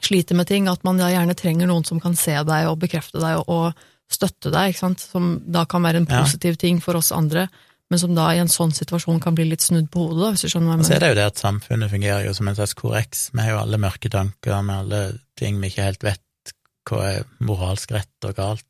[0.00, 3.20] sliter med ting, at man da gjerne trenger noen som kan se deg og bekrefte
[3.22, 3.74] deg og, og
[4.10, 5.00] støtte deg, ikke sant?
[5.00, 6.22] som da kan være en Ja.
[6.22, 7.48] positiv ting for oss andre,
[7.90, 10.42] men som da i en sånn situasjon kan bli litt snudd på hodet, da, hvis
[10.46, 12.54] du skjønner hva Og så er det jo det at samfunnet fungerer jo som en
[12.58, 13.30] slags korreks.
[13.34, 15.00] Vi har jo alle mørke tanker med alle
[15.36, 16.54] ting vi ikke helt vet
[16.90, 18.66] hva er moralsk rett og galt.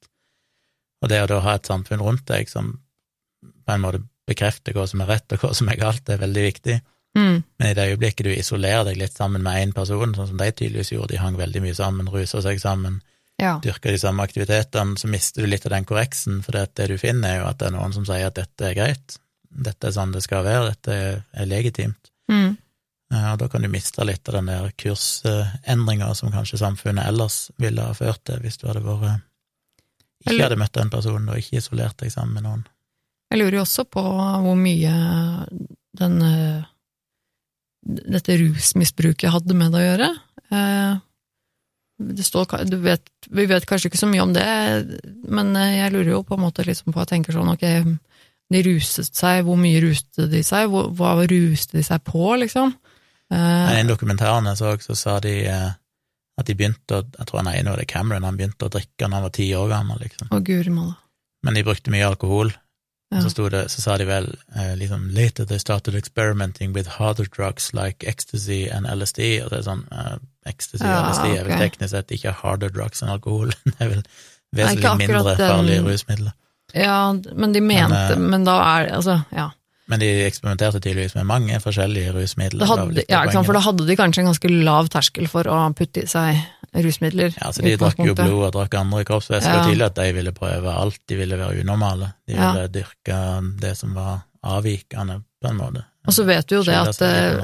[1.03, 2.75] Og det å da ha et samfunn rundt deg som
[3.41, 6.25] på en måte bekrefter hva som er rett og hva som er galt, det er
[6.27, 6.81] veldig viktig.
[7.19, 10.39] Mm, Men i det øyeblikket du isolerer deg litt sammen med én person, sånn som
[10.39, 13.01] de tydeligvis gjorde, de hang veldig mye sammen, rusa seg sammen,
[13.41, 13.57] ja.
[13.65, 16.97] dyrka de samme aktivitetene, så mister du litt av den korreksen, for det, det du
[17.03, 19.17] finner, er jo at det er noen som sier at dette er greit,
[19.51, 20.99] dette er sånn det skal være, dette
[21.35, 22.13] er, legitimt.
[22.31, 22.59] Mm,
[23.11, 27.49] Ja, og da kan du miste litt av den der kursendringa som kanskje samfunnet ellers
[27.59, 29.25] ville ha ført til, hvis du hadde vært
[30.29, 32.63] ikke hadde møtt den personen og ikke isolert deg sammen med noen.
[33.31, 34.93] Jeg lurer jo også på hvor mye
[35.99, 36.70] den eh,
[37.87, 40.11] dette rusmisbruket hadde med det å gjøre.
[40.51, 40.99] Eh,
[42.01, 44.45] Det står, du vet, vi vet kanskje ikke så mye om det,
[45.29, 47.67] men eh, jeg lurer jo på en måte liksom på Jeg tenker sånn, ok,
[48.51, 52.73] de ruset seg, hvor mye ruste de seg, hva ruste de seg på, liksom?
[53.31, 55.35] Eh, I den dokumentaren jeg så, så sa de
[56.41, 59.05] at de begynte å Jeg tror han ene var det Cameron, han begynte å drikke
[59.05, 60.33] da han var ti år gammel, liksom.
[60.33, 60.97] Å, guri malla.
[61.45, 62.51] Men de brukte mye alkohol.
[63.11, 63.21] Ja.
[63.27, 67.73] Så, det, så sa de vel eh, liksom Later they started experimenting with harder drugs
[67.75, 69.41] like ecstasy and LSD.
[69.45, 70.13] Og det er sånn eh,
[70.47, 73.51] Ecstasy og Ja, LSD er vel teknisk sett ikke harder drugs enn alkohol.
[73.67, 74.05] det er vel
[74.57, 76.37] vesentlig mindre farlige den- rusmidler.
[76.71, 77.01] Ja,
[77.35, 79.49] men de mente Men, Men, eh, da er det Altså, ja.
[79.91, 82.69] Men de eksperimenterte tydeligvis med mange forskjellige rusmidler.
[82.71, 86.05] Hadde, ja, sant, for da hadde de kanskje en ganske lav terskel for å putte
[86.05, 86.39] i seg
[86.79, 87.35] rusmidler.
[87.35, 89.51] Ja, så De drakk jo blod og drakk andre kroppsvæsker.
[89.51, 89.65] Ja.
[89.65, 91.01] Er tydelig at de ville prøve alt.
[91.11, 92.13] De ville være unormale.
[92.29, 92.53] De Ja.
[92.53, 93.19] ville dyrke
[93.61, 95.85] det som var avvikende, på en måte.
[96.07, 97.43] Og så vet du jo det at, eh,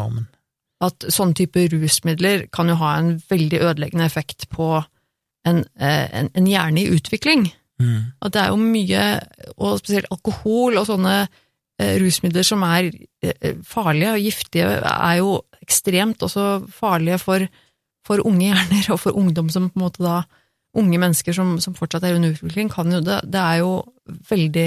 [0.80, 4.84] at sånn type rusmidler kan jo ha en veldig ødeleggende effekt på
[5.44, 7.50] en, eh, en, en hjerne i utvikling.
[7.80, 8.12] Mm.
[8.22, 9.02] At det er jo mye,
[9.58, 11.26] og spesielt alkohol og sånne
[12.00, 12.90] rusmidler som er
[13.22, 17.46] eh, farlige og giftige, er jo ekstremt også farlige for,
[18.06, 20.24] for unge hjerner, og for ungdom som på en måte da
[20.76, 23.22] Unge mennesker som, som fortsatt er under utvikling, kan jo det.
[23.32, 23.78] Det er jo
[24.28, 24.64] veldig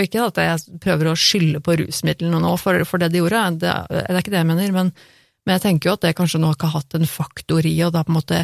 [0.00, 3.74] Ikke at jeg prøver å skylde på rusmidlene nå for, for det de gjorde, det,
[3.90, 4.94] det er ikke det jeg mener, men,
[5.44, 8.06] men jeg tenker jo at det kanskje nok har hatt en faktor i å da
[8.06, 8.40] på en måte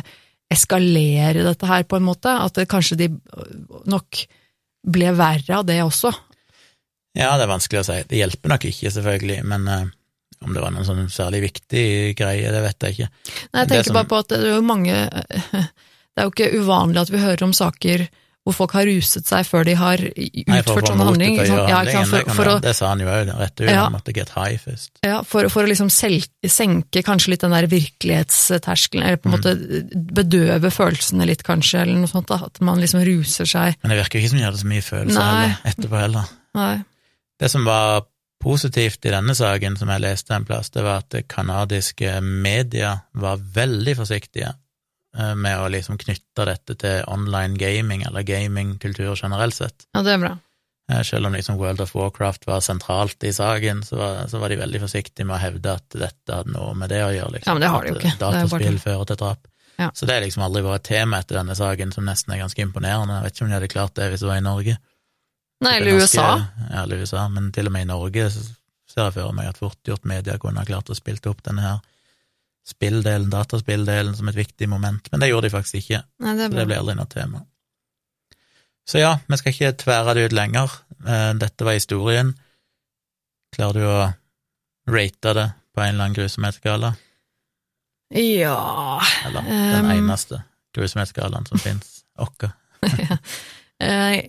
[0.52, 2.36] eskalere dette her, på en måte.
[2.44, 3.08] At det kanskje de
[3.88, 4.22] nok
[4.92, 6.12] ble verre av det også.
[7.18, 7.98] Ja, det er vanskelig å si.
[8.08, 9.82] Det hjelper nok ikke, selvfølgelig, men uh,
[10.42, 13.10] om det var noen sånn særlig viktig greie, det vet jeg ikke.
[13.52, 14.96] Nei, jeg tenker som- bare på at det er jo mange
[16.12, 18.02] Det er jo ikke uvanlig at vi hører om saker
[18.42, 21.78] hvor folk har ruset seg før de har utført å gjøre Ja,
[22.10, 23.68] For, for, å, det sa han jo òg, rett ut.
[23.70, 23.84] Ja.
[23.86, 24.90] Han måtte get high først.
[25.06, 29.34] ja, for, for å liksom sel- senke kanskje litt den der virkelighetsterskelen, eller på Mm.
[29.34, 32.26] en måte bedøve følelsene litt, kanskje, eller noe sånt.
[32.28, 33.76] da, At man liksom ruser seg.
[33.82, 35.42] Men det virker jo ikke som de hadde så mye følelser Nei.
[35.46, 36.24] heller, etterpå heller.
[36.58, 36.84] Nei.
[37.40, 38.04] Det som var
[38.42, 43.38] positivt i denne saken, som jeg leste en plass, det var at canadiske media var
[43.54, 49.86] veldig forsiktige eh, med å liksom knytte dette til online gaming, eller gamingkultur generelt sett.
[49.94, 50.32] Ja, det er bra.
[50.90, 54.50] Eh, Selv om liksom World of Warcraft var sentralt i saken, så var, så var
[54.50, 57.36] de veldig forsiktige med å hevde at dette hadde noe med det å gjøre.
[57.38, 57.50] Liksom.
[57.50, 58.14] Ja, men det har de jo ikke.
[58.18, 59.46] Bare Dataspill fører til drap.
[59.78, 59.90] Ja.
[59.94, 62.60] Så det har liksom aldri vært et tema etter denne saken, som nesten er ganske
[62.66, 63.20] imponerende.
[63.20, 64.76] Jeg vet ikke om de hadde klart det hvis det var i Norge.
[65.62, 66.26] Nei, eller norske- USA.
[66.70, 70.04] Ja, eller USA, men til og med i Norge ser jeg for meg at fortgjort
[70.08, 71.80] media kunne ha klart å spilt opp denne her
[72.66, 76.02] spilldelen, dataspilldelen, som et viktig moment, men det gjorde de faktisk ikke.
[76.22, 77.40] Nei, det Så det ble aldri noe tema.
[78.86, 80.70] Så ja, vi skal ikke tvære det ut lenger.
[81.06, 82.30] Eh, Dette var historien.
[83.54, 84.14] Klarer du å
[84.94, 86.92] rate det på en eller annen grusomhetsskala?
[88.12, 89.90] Ja Eller den Um.
[89.96, 90.42] eneste
[90.76, 92.02] grusomhetsskalaen som fins?
[92.18, 92.52] Okka.
[93.82, 94.28] Eh,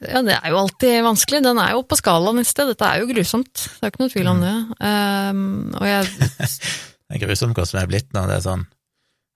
[0.00, 1.42] Ja, det er jo alltid vanskelig.
[1.44, 2.70] Den er jo på skalaen et sted.
[2.72, 3.52] Dette er jo grusomt.
[3.52, 4.54] Det er ikke noe tvil om det.
[4.80, 5.42] Um,
[5.76, 6.06] og jeg
[7.10, 8.60] Det er grusomt hvordan det er blitt når Det er sånn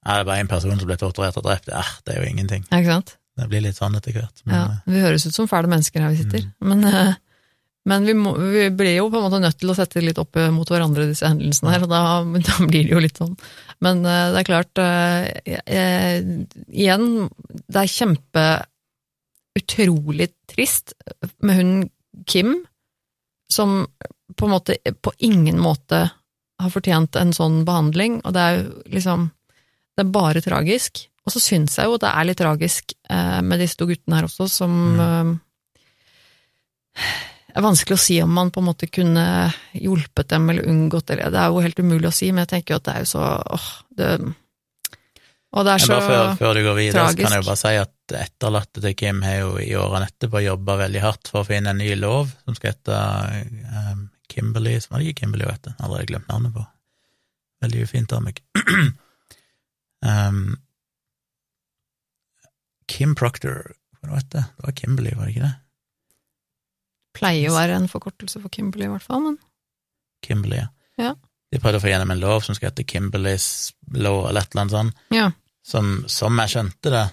[0.06, 1.68] Er det bare én person som ble torturert og drept.
[1.74, 2.64] Ja, det er jo ingenting.
[2.70, 3.16] Ja, ikke sant?
[3.34, 4.42] Det blir litt sånn etter hvert.
[4.46, 6.44] Men, Ja, eh, vi høres ut som fæle mennesker her vi sitter.
[6.62, 7.16] Men, eh,
[7.90, 10.38] men vi, må, vi blir jo på en måte nødt til å sette litt opp
[10.38, 12.02] eh, mot hverandre, disse hendelsene her, og da,
[12.48, 13.34] da blir det jo litt sånn.
[13.84, 17.10] Men eh, det er klart jeg, jeg, Igjen,
[17.66, 18.46] det er kjempe
[19.58, 20.94] utrolig trist
[21.38, 21.72] med hun
[22.26, 22.56] Kim,
[23.50, 23.86] som
[24.36, 26.06] på måte på ingen måte
[26.62, 29.30] har fortjent en sånn behandling, og det er jo liksom
[29.94, 31.04] Det er bare tragisk.
[31.24, 34.26] Og så syns jeg jo det er litt tragisk eh, med disse to guttene her
[34.26, 35.30] også, som eh,
[37.46, 39.26] Det er vanskelig å si om man på en måte kunne
[39.70, 41.30] hjulpet dem eller unngått det.
[41.30, 43.10] Det er jo helt umulig å si, men jeg tenker jo at det er jo
[43.12, 44.10] så åh, det,
[45.54, 46.10] Og det er så tragisk.
[46.10, 49.22] før, før du går videre, så kan jeg jo bare si at etterlatte til Kim
[49.24, 52.58] har jo i årene etterpå jobba veldig hardt for å finne en ny lov som
[52.58, 52.98] skal hete
[53.94, 56.66] um, Kimberley Som var det ikke Kimberley hun har allerede glemt navnet på.
[57.64, 58.40] Veldig ufint av meg.
[60.12, 60.46] um,
[62.90, 63.72] Kim Proctor,
[64.04, 64.44] hva het det?
[64.56, 65.54] Det var Kimberley, var det ikke det?
[67.14, 69.38] pleier å være en forkortelse for Kimberley, i hvert fall, men
[70.24, 70.70] Kimberley, ja.
[71.00, 71.14] Ja.
[71.52, 73.46] De prøvde å få gjennom en lov som skal hete Kimberleys
[73.94, 75.04] law, eller et eller annet sånt.
[75.14, 75.28] ja.
[75.64, 77.04] som, som jeg skjønte det,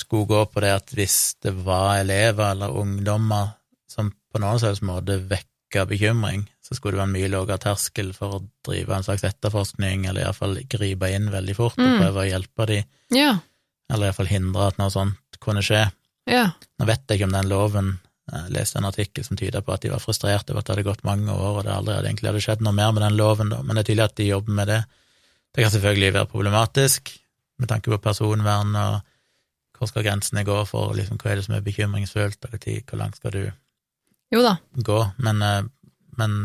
[0.00, 3.52] skulle gå på det at hvis det var elever eller ungdommer
[3.90, 8.12] som på noen slags måte vekka bekymring, så skulle det være en mye lavere terskel
[8.16, 11.98] for å drive en slags etterforskning, eller iallfall gripe inn veldig fort og Mm.
[12.02, 13.32] prøve å hjelpe de, Ja.
[13.90, 15.90] eller iallfall hindre at noe sånt kunne skje.
[16.26, 16.52] Ja.
[16.78, 17.98] Nå vet jeg ikke om den loven
[18.30, 20.84] Jeg leste en artikkel som tyder på at de var frustrerte over at det hadde
[20.86, 23.48] gått mange år, og det aldri hadde egentlig hadde skjedd noe mer med den loven,
[23.50, 24.84] da, men det er tydelig at de jobber med det.
[25.52, 27.10] Det kan selvfølgelig være problematisk
[27.58, 29.02] med tanke på personvern og
[29.80, 33.00] hvor skal grensene gå for liksom, hva er det som er bekymringsfullt, hvor tid- hvor
[33.00, 33.42] langt skal du
[34.30, 34.58] Jo da.
[34.76, 35.62] gå, men, eh,
[36.20, 36.36] men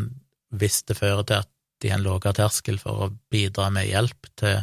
[0.56, 1.50] hvis det fører til at
[1.84, 4.62] de har en lavere terskel for å bidra med hjelp til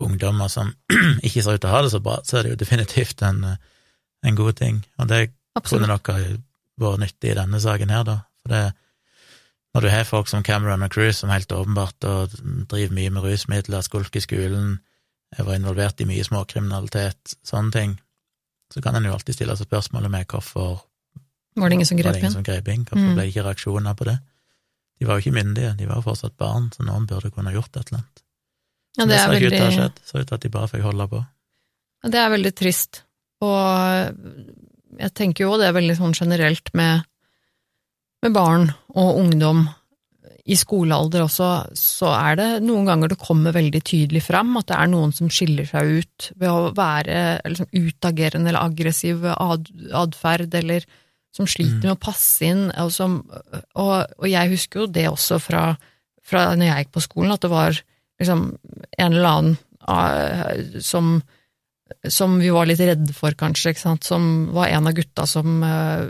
[0.00, 0.70] ungdommer som
[1.26, 3.42] ikke ser ut til å ha det så bra, så er det jo definitivt en,
[3.44, 3.56] eh,
[4.30, 5.24] en god ting, og det
[5.66, 6.20] kunne nok ha
[6.80, 8.14] vært nyttig i denne saken her, da.
[8.40, 8.62] For det,
[9.74, 11.98] når du har folk som Cameron og Cruise, som helt åpenbart
[12.70, 14.78] driver mye med rusmidler, skulker skolen,
[15.36, 17.92] jeg var involvert i mye småkriminalitet, sånne ting,
[18.74, 20.80] så kan en jo alltid stille seg spørsmålet med hvorfor
[21.56, 22.16] Var det ingen som grep
[22.68, 22.84] inn?
[22.84, 23.14] hvorfor Mm.
[23.14, 24.18] ble det ikke reaksjoner på det?
[25.00, 27.56] De var jo ikke myndige, de var jo fortsatt barn, så noen burde kunne ha
[27.56, 28.22] gjort et eller annet.
[28.98, 31.06] Ja, det er ser ikke ut veldig skjedd, så ut at de bare fikk holde
[31.08, 31.20] på.
[32.10, 33.02] Det er veldig trist.
[33.40, 34.16] Og
[35.00, 37.04] jeg tenker jo det er veldig sånn generelt med,
[38.22, 39.68] med barn og ungdom
[40.48, 44.78] i skolealder også, så er det noen ganger det kommer veldig tydelig fram at det
[44.78, 50.54] er noen som skiller seg ut ved å være liksom, utagerende eller aggressiv ad, atferd,
[50.62, 50.86] eller
[51.36, 51.84] som sliter Mm.
[51.84, 52.62] med å passe inn.
[52.82, 53.20] Og, som,
[53.74, 55.64] og, og jeg husker jo det også fra,
[56.26, 57.82] fra når jeg gikk på skolen, at det var
[58.20, 58.46] liksom
[58.98, 61.20] en eller annen ah, som
[62.08, 66.08] som vi var litt redde for, kanskje, som var en av gutta som uh,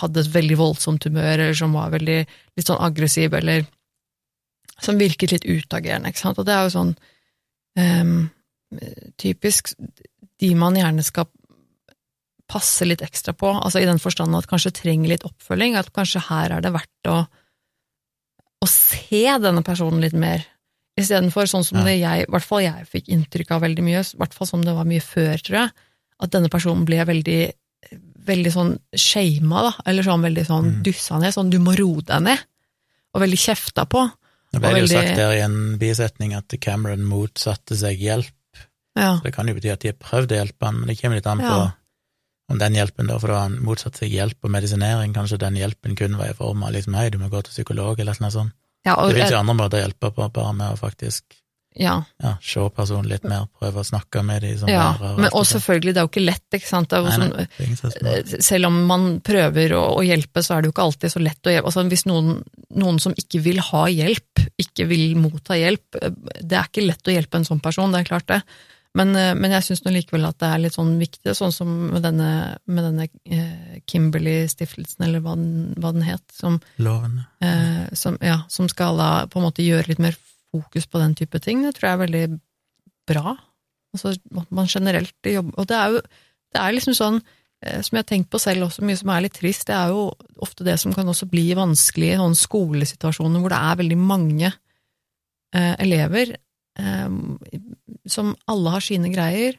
[0.00, 3.62] hadde et veldig voldsomt humør, eller som var veldig litt sånn aggressiv, eller
[4.82, 6.92] som virket litt utagerende, ikke sant, og det er jo sånn
[7.78, 8.16] um,
[9.18, 9.72] typisk
[10.38, 11.28] de man gjerne skal
[12.48, 16.24] passe litt ekstra på, altså i den forstand at kanskje trenger litt oppfølging, at kanskje
[16.30, 17.18] her er det verdt å,
[18.58, 20.46] å se denne personen litt mer,
[20.98, 24.18] Istedenfor sånn som det jeg, i hvert fall jeg fikk inntrykk av veldig mye, i
[24.18, 25.72] hvert fall som det var mye før, tror jeg,
[26.20, 27.40] at denne personen ble veldig,
[28.28, 30.82] veldig sånn shama, da, eller sånn veldig sånn Mm.
[30.82, 32.38] dyssa ned, sånn du må roe deg ned,
[33.14, 34.10] og veldig kjefta på.
[34.52, 38.32] Det ble det jo sagt der i en bisetning at Cameron motsatte seg hjelp.
[38.96, 39.20] Ja.
[39.22, 41.26] Det kan jo bety at de har prøvd å hjelpe han, men det kommer litt
[41.26, 41.72] an på Ja.
[42.50, 45.12] om den hjelpen, da, for da har han motsatt seg hjelp og medisinering.
[45.14, 48.00] Kanskje den hjelpen kun var i form av liksom, hei, du må gå til psykolog,
[48.00, 48.52] eller noe sånt.
[48.86, 51.38] Ja, og, Det fins jo andre måter å hjelpe på, bare med å faktisk
[51.78, 54.88] ja, ja, se personen litt mer, prøve å snakke med de som ja.
[54.98, 55.18] lærer.
[55.20, 56.94] Men, og selvfølgelig, det er jo ikke lett, ikke sant.
[56.94, 58.32] Nei, sånn, nei, er smart.
[58.48, 61.46] selv om man prøver å, å hjelpe, så er det jo ikke alltid så lett
[61.46, 61.70] å hjelpe.
[61.70, 62.32] Altså, hvis noen,
[62.82, 66.00] noen som ikke vil ha hjelp, ikke vil motta hjelp,
[66.40, 68.40] det er ikke lett å hjelpe en sånn person, det er klart det.
[68.96, 72.02] Men, eh, men jeg syns likevel at det er litt sånn viktig, sånn som med
[72.06, 72.30] denne,
[72.66, 76.60] med denne eh, Kimberley-stiftelsen, eller hva den, hva den het, som,
[77.44, 80.16] eh, som, ja, som skal da på en måte gjøre litt mer
[80.52, 81.62] fokus på den type ting.
[81.66, 82.24] Det tror jeg er veldig
[83.08, 83.36] bra.
[83.96, 86.00] Altså at man generelt jobber Og det er jo
[86.54, 87.18] det er liksom sånn
[87.64, 89.92] eh, som jeg har tenkt på selv også, mye som er litt trist, det er
[89.92, 90.08] jo
[90.44, 94.48] ofte det som kan også bli vanskelig i sånne skolesituasjoner hvor det er veldig mange
[94.48, 97.08] eh, elever eh,
[98.06, 99.58] som alle har sine greier,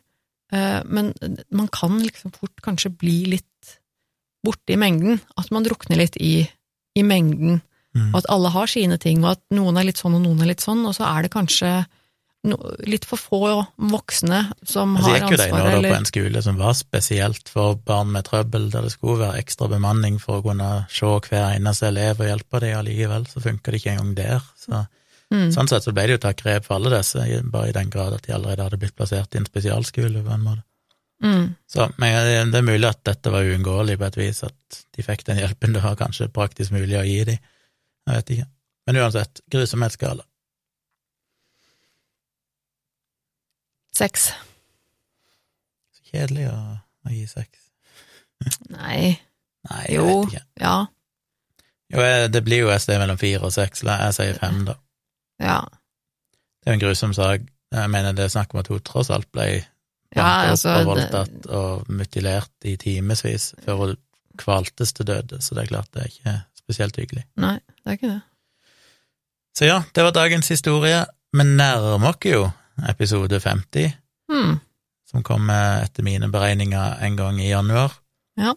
[0.51, 1.13] eh, men
[1.51, 3.45] man kan liksom fort kanskje bli litt
[4.45, 5.19] borte i mengden.
[5.37, 6.47] At man drukner litt i,
[6.95, 8.11] i mengden, Mm.
[8.13, 10.51] og at alle har sine ting, og at noen er litt sånn og noen er
[10.51, 11.71] litt sånn, og så er det kanskje
[12.45, 13.39] no, litt for få
[13.81, 16.75] voksne som Altså, har jeg gikk jo de nå ansvaret, på en skole som var
[16.77, 21.09] spesielt for barn med trøbbel, der det skulle være ekstra bemanning for å kunne se
[21.09, 24.45] hver eneste elev og hjelpe dem, allikevel så funka det ikke engang der.
[24.55, 24.85] Så,
[25.33, 27.89] mm, Sånn sett så ble det jo tatt grep for alle disse, bare i den
[27.93, 30.63] grad at de allerede hadde blitt plassert i en spesialskole på en måte.
[31.23, 35.03] mm, Så, men det er mulig at dette var uunngåelig på et vis, at de
[35.05, 37.39] fikk den hjelpen det var kanskje praktisk mulig å gi dem.
[38.09, 38.47] Jeg vet ikke.
[38.87, 40.23] Men uansett, grusomhetsskala.
[43.95, 44.29] Seks.
[45.97, 46.57] Så kjedelig å,
[47.05, 47.65] å gi seks.
[48.77, 49.17] Nei,
[49.69, 50.77] Nei, jo, ja,
[51.91, 54.77] Jo, det blir jo et sted mellom fire og seks, jeg sier fem, da.
[55.39, 55.59] Ja.
[56.59, 57.41] Det er jo en grusom sak.
[57.71, 59.45] Jeg mener det er snakk om at hun tross alt ble
[60.15, 63.97] Ja, altså, opp og det- og mutilert i timevis før hun
[64.37, 67.23] kvaltes til døde, så det er klart det er ikke spesielt hyggelig.
[67.37, 68.21] Nei, det er ikke det.
[69.57, 71.05] Så ja, det var dagens historie.
[71.33, 72.49] Vi nærmer oss jo
[72.89, 73.93] episode 50,
[74.29, 74.59] Hmm,
[75.09, 77.93] som kommer etter mine beregninger en gang i januar.
[78.37, 78.53] Ja.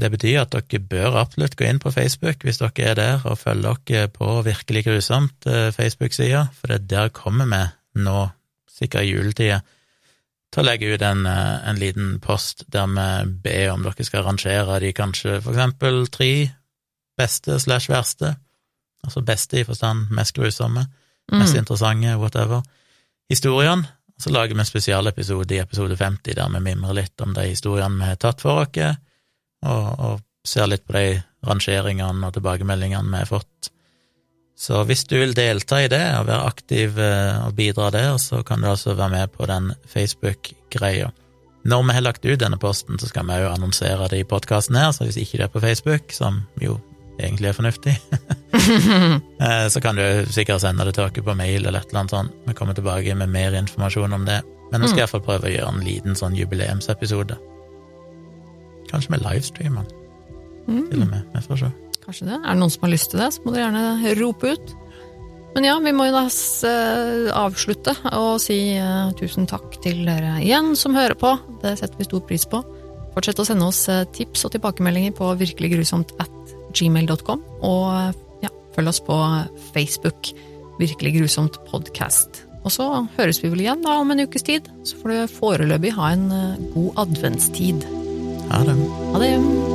[0.00, 3.38] Det betyr at dere bør absolutt gå inn på Facebook hvis dere er der, og
[3.38, 7.62] følge dere på Virkelig grusomt eh, Facebook-sida, for det er der kommer vi
[8.02, 8.16] nå,
[8.72, 9.60] sikkert i juletida,
[10.52, 14.24] til å legge ut en, eh, en liten post der vi ber om dere skal
[14.24, 16.32] rangere de kanskje for eksempel tre
[17.20, 18.34] beste slash verste,
[19.04, 20.86] altså beste i forstand mest grusomme,
[21.32, 22.64] mest mm, interessante, whatever,
[23.30, 23.84] historiene.
[24.18, 27.98] Så lager vi en spesialepisode i episode 50 der vi mimrer litt om de historiene
[27.98, 28.96] vi har tatt for oss,
[29.62, 33.70] og, og ser litt på de rangeringene og tilbakemeldingene vi har fått.
[34.62, 38.42] Så hvis du vil delta i det og være aktiv eh, og bidra der, så
[38.46, 41.10] kan du altså være med på den Facebook-greia.
[41.64, 44.78] Når vi har lagt ut denne posten, så skal vi jo annonsere det i podkasten
[44.78, 46.76] her, så hvis ikke du er på Facebook, som jo
[47.20, 47.96] egentlig er fornuftig,
[49.42, 52.12] Eh, så kan du sikkert sende det til oss på mail eller et eller annet
[52.14, 52.34] sånt.
[52.46, 54.36] Vi kommer tilbake med mer informasjon om det.
[54.70, 55.00] Men vi skal Mm.
[55.02, 57.36] iallfall prøve å gjøre en liten sånn jubileumsepisode.
[58.92, 59.88] Kanskje med livestreamen,
[60.68, 61.10] til og mm.
[61.10, 61.24] med.
[61.32, 61.72] Vi får se.
[62.02, 62.38] Kanskje det.
[62.38, 64.74] Er det noen som har lyst til det, så må dere gjerne rope ut.
[65.52, 70.38] Men ja, vi må jo da eh, avslutte og si eh, tusen takk til dere
[70.40, 71.34] igjen som hører på.
[71.64, 72.62] Det setter vi stor pris på.
[73.12, 78.94] Fortsett å sende oss eh, tips og tilbakemeldinger på virkeliggrusomt at gmail.com, og ja, følg
[78.94, 79.18] oss på
[79.74, 80.32] Facebook,
[80.80, 82.46] Virkelig grusomt podcast.
[82.64, 82.86] Og så
[83.18, 86.30] høres vi vel igjen da om en ukes tid, så får du foreløpig ha en
[86.72, 87.84] god adventstid.
[88.50, 88.76] Ha det.
[89.12, 89.71] Ha det!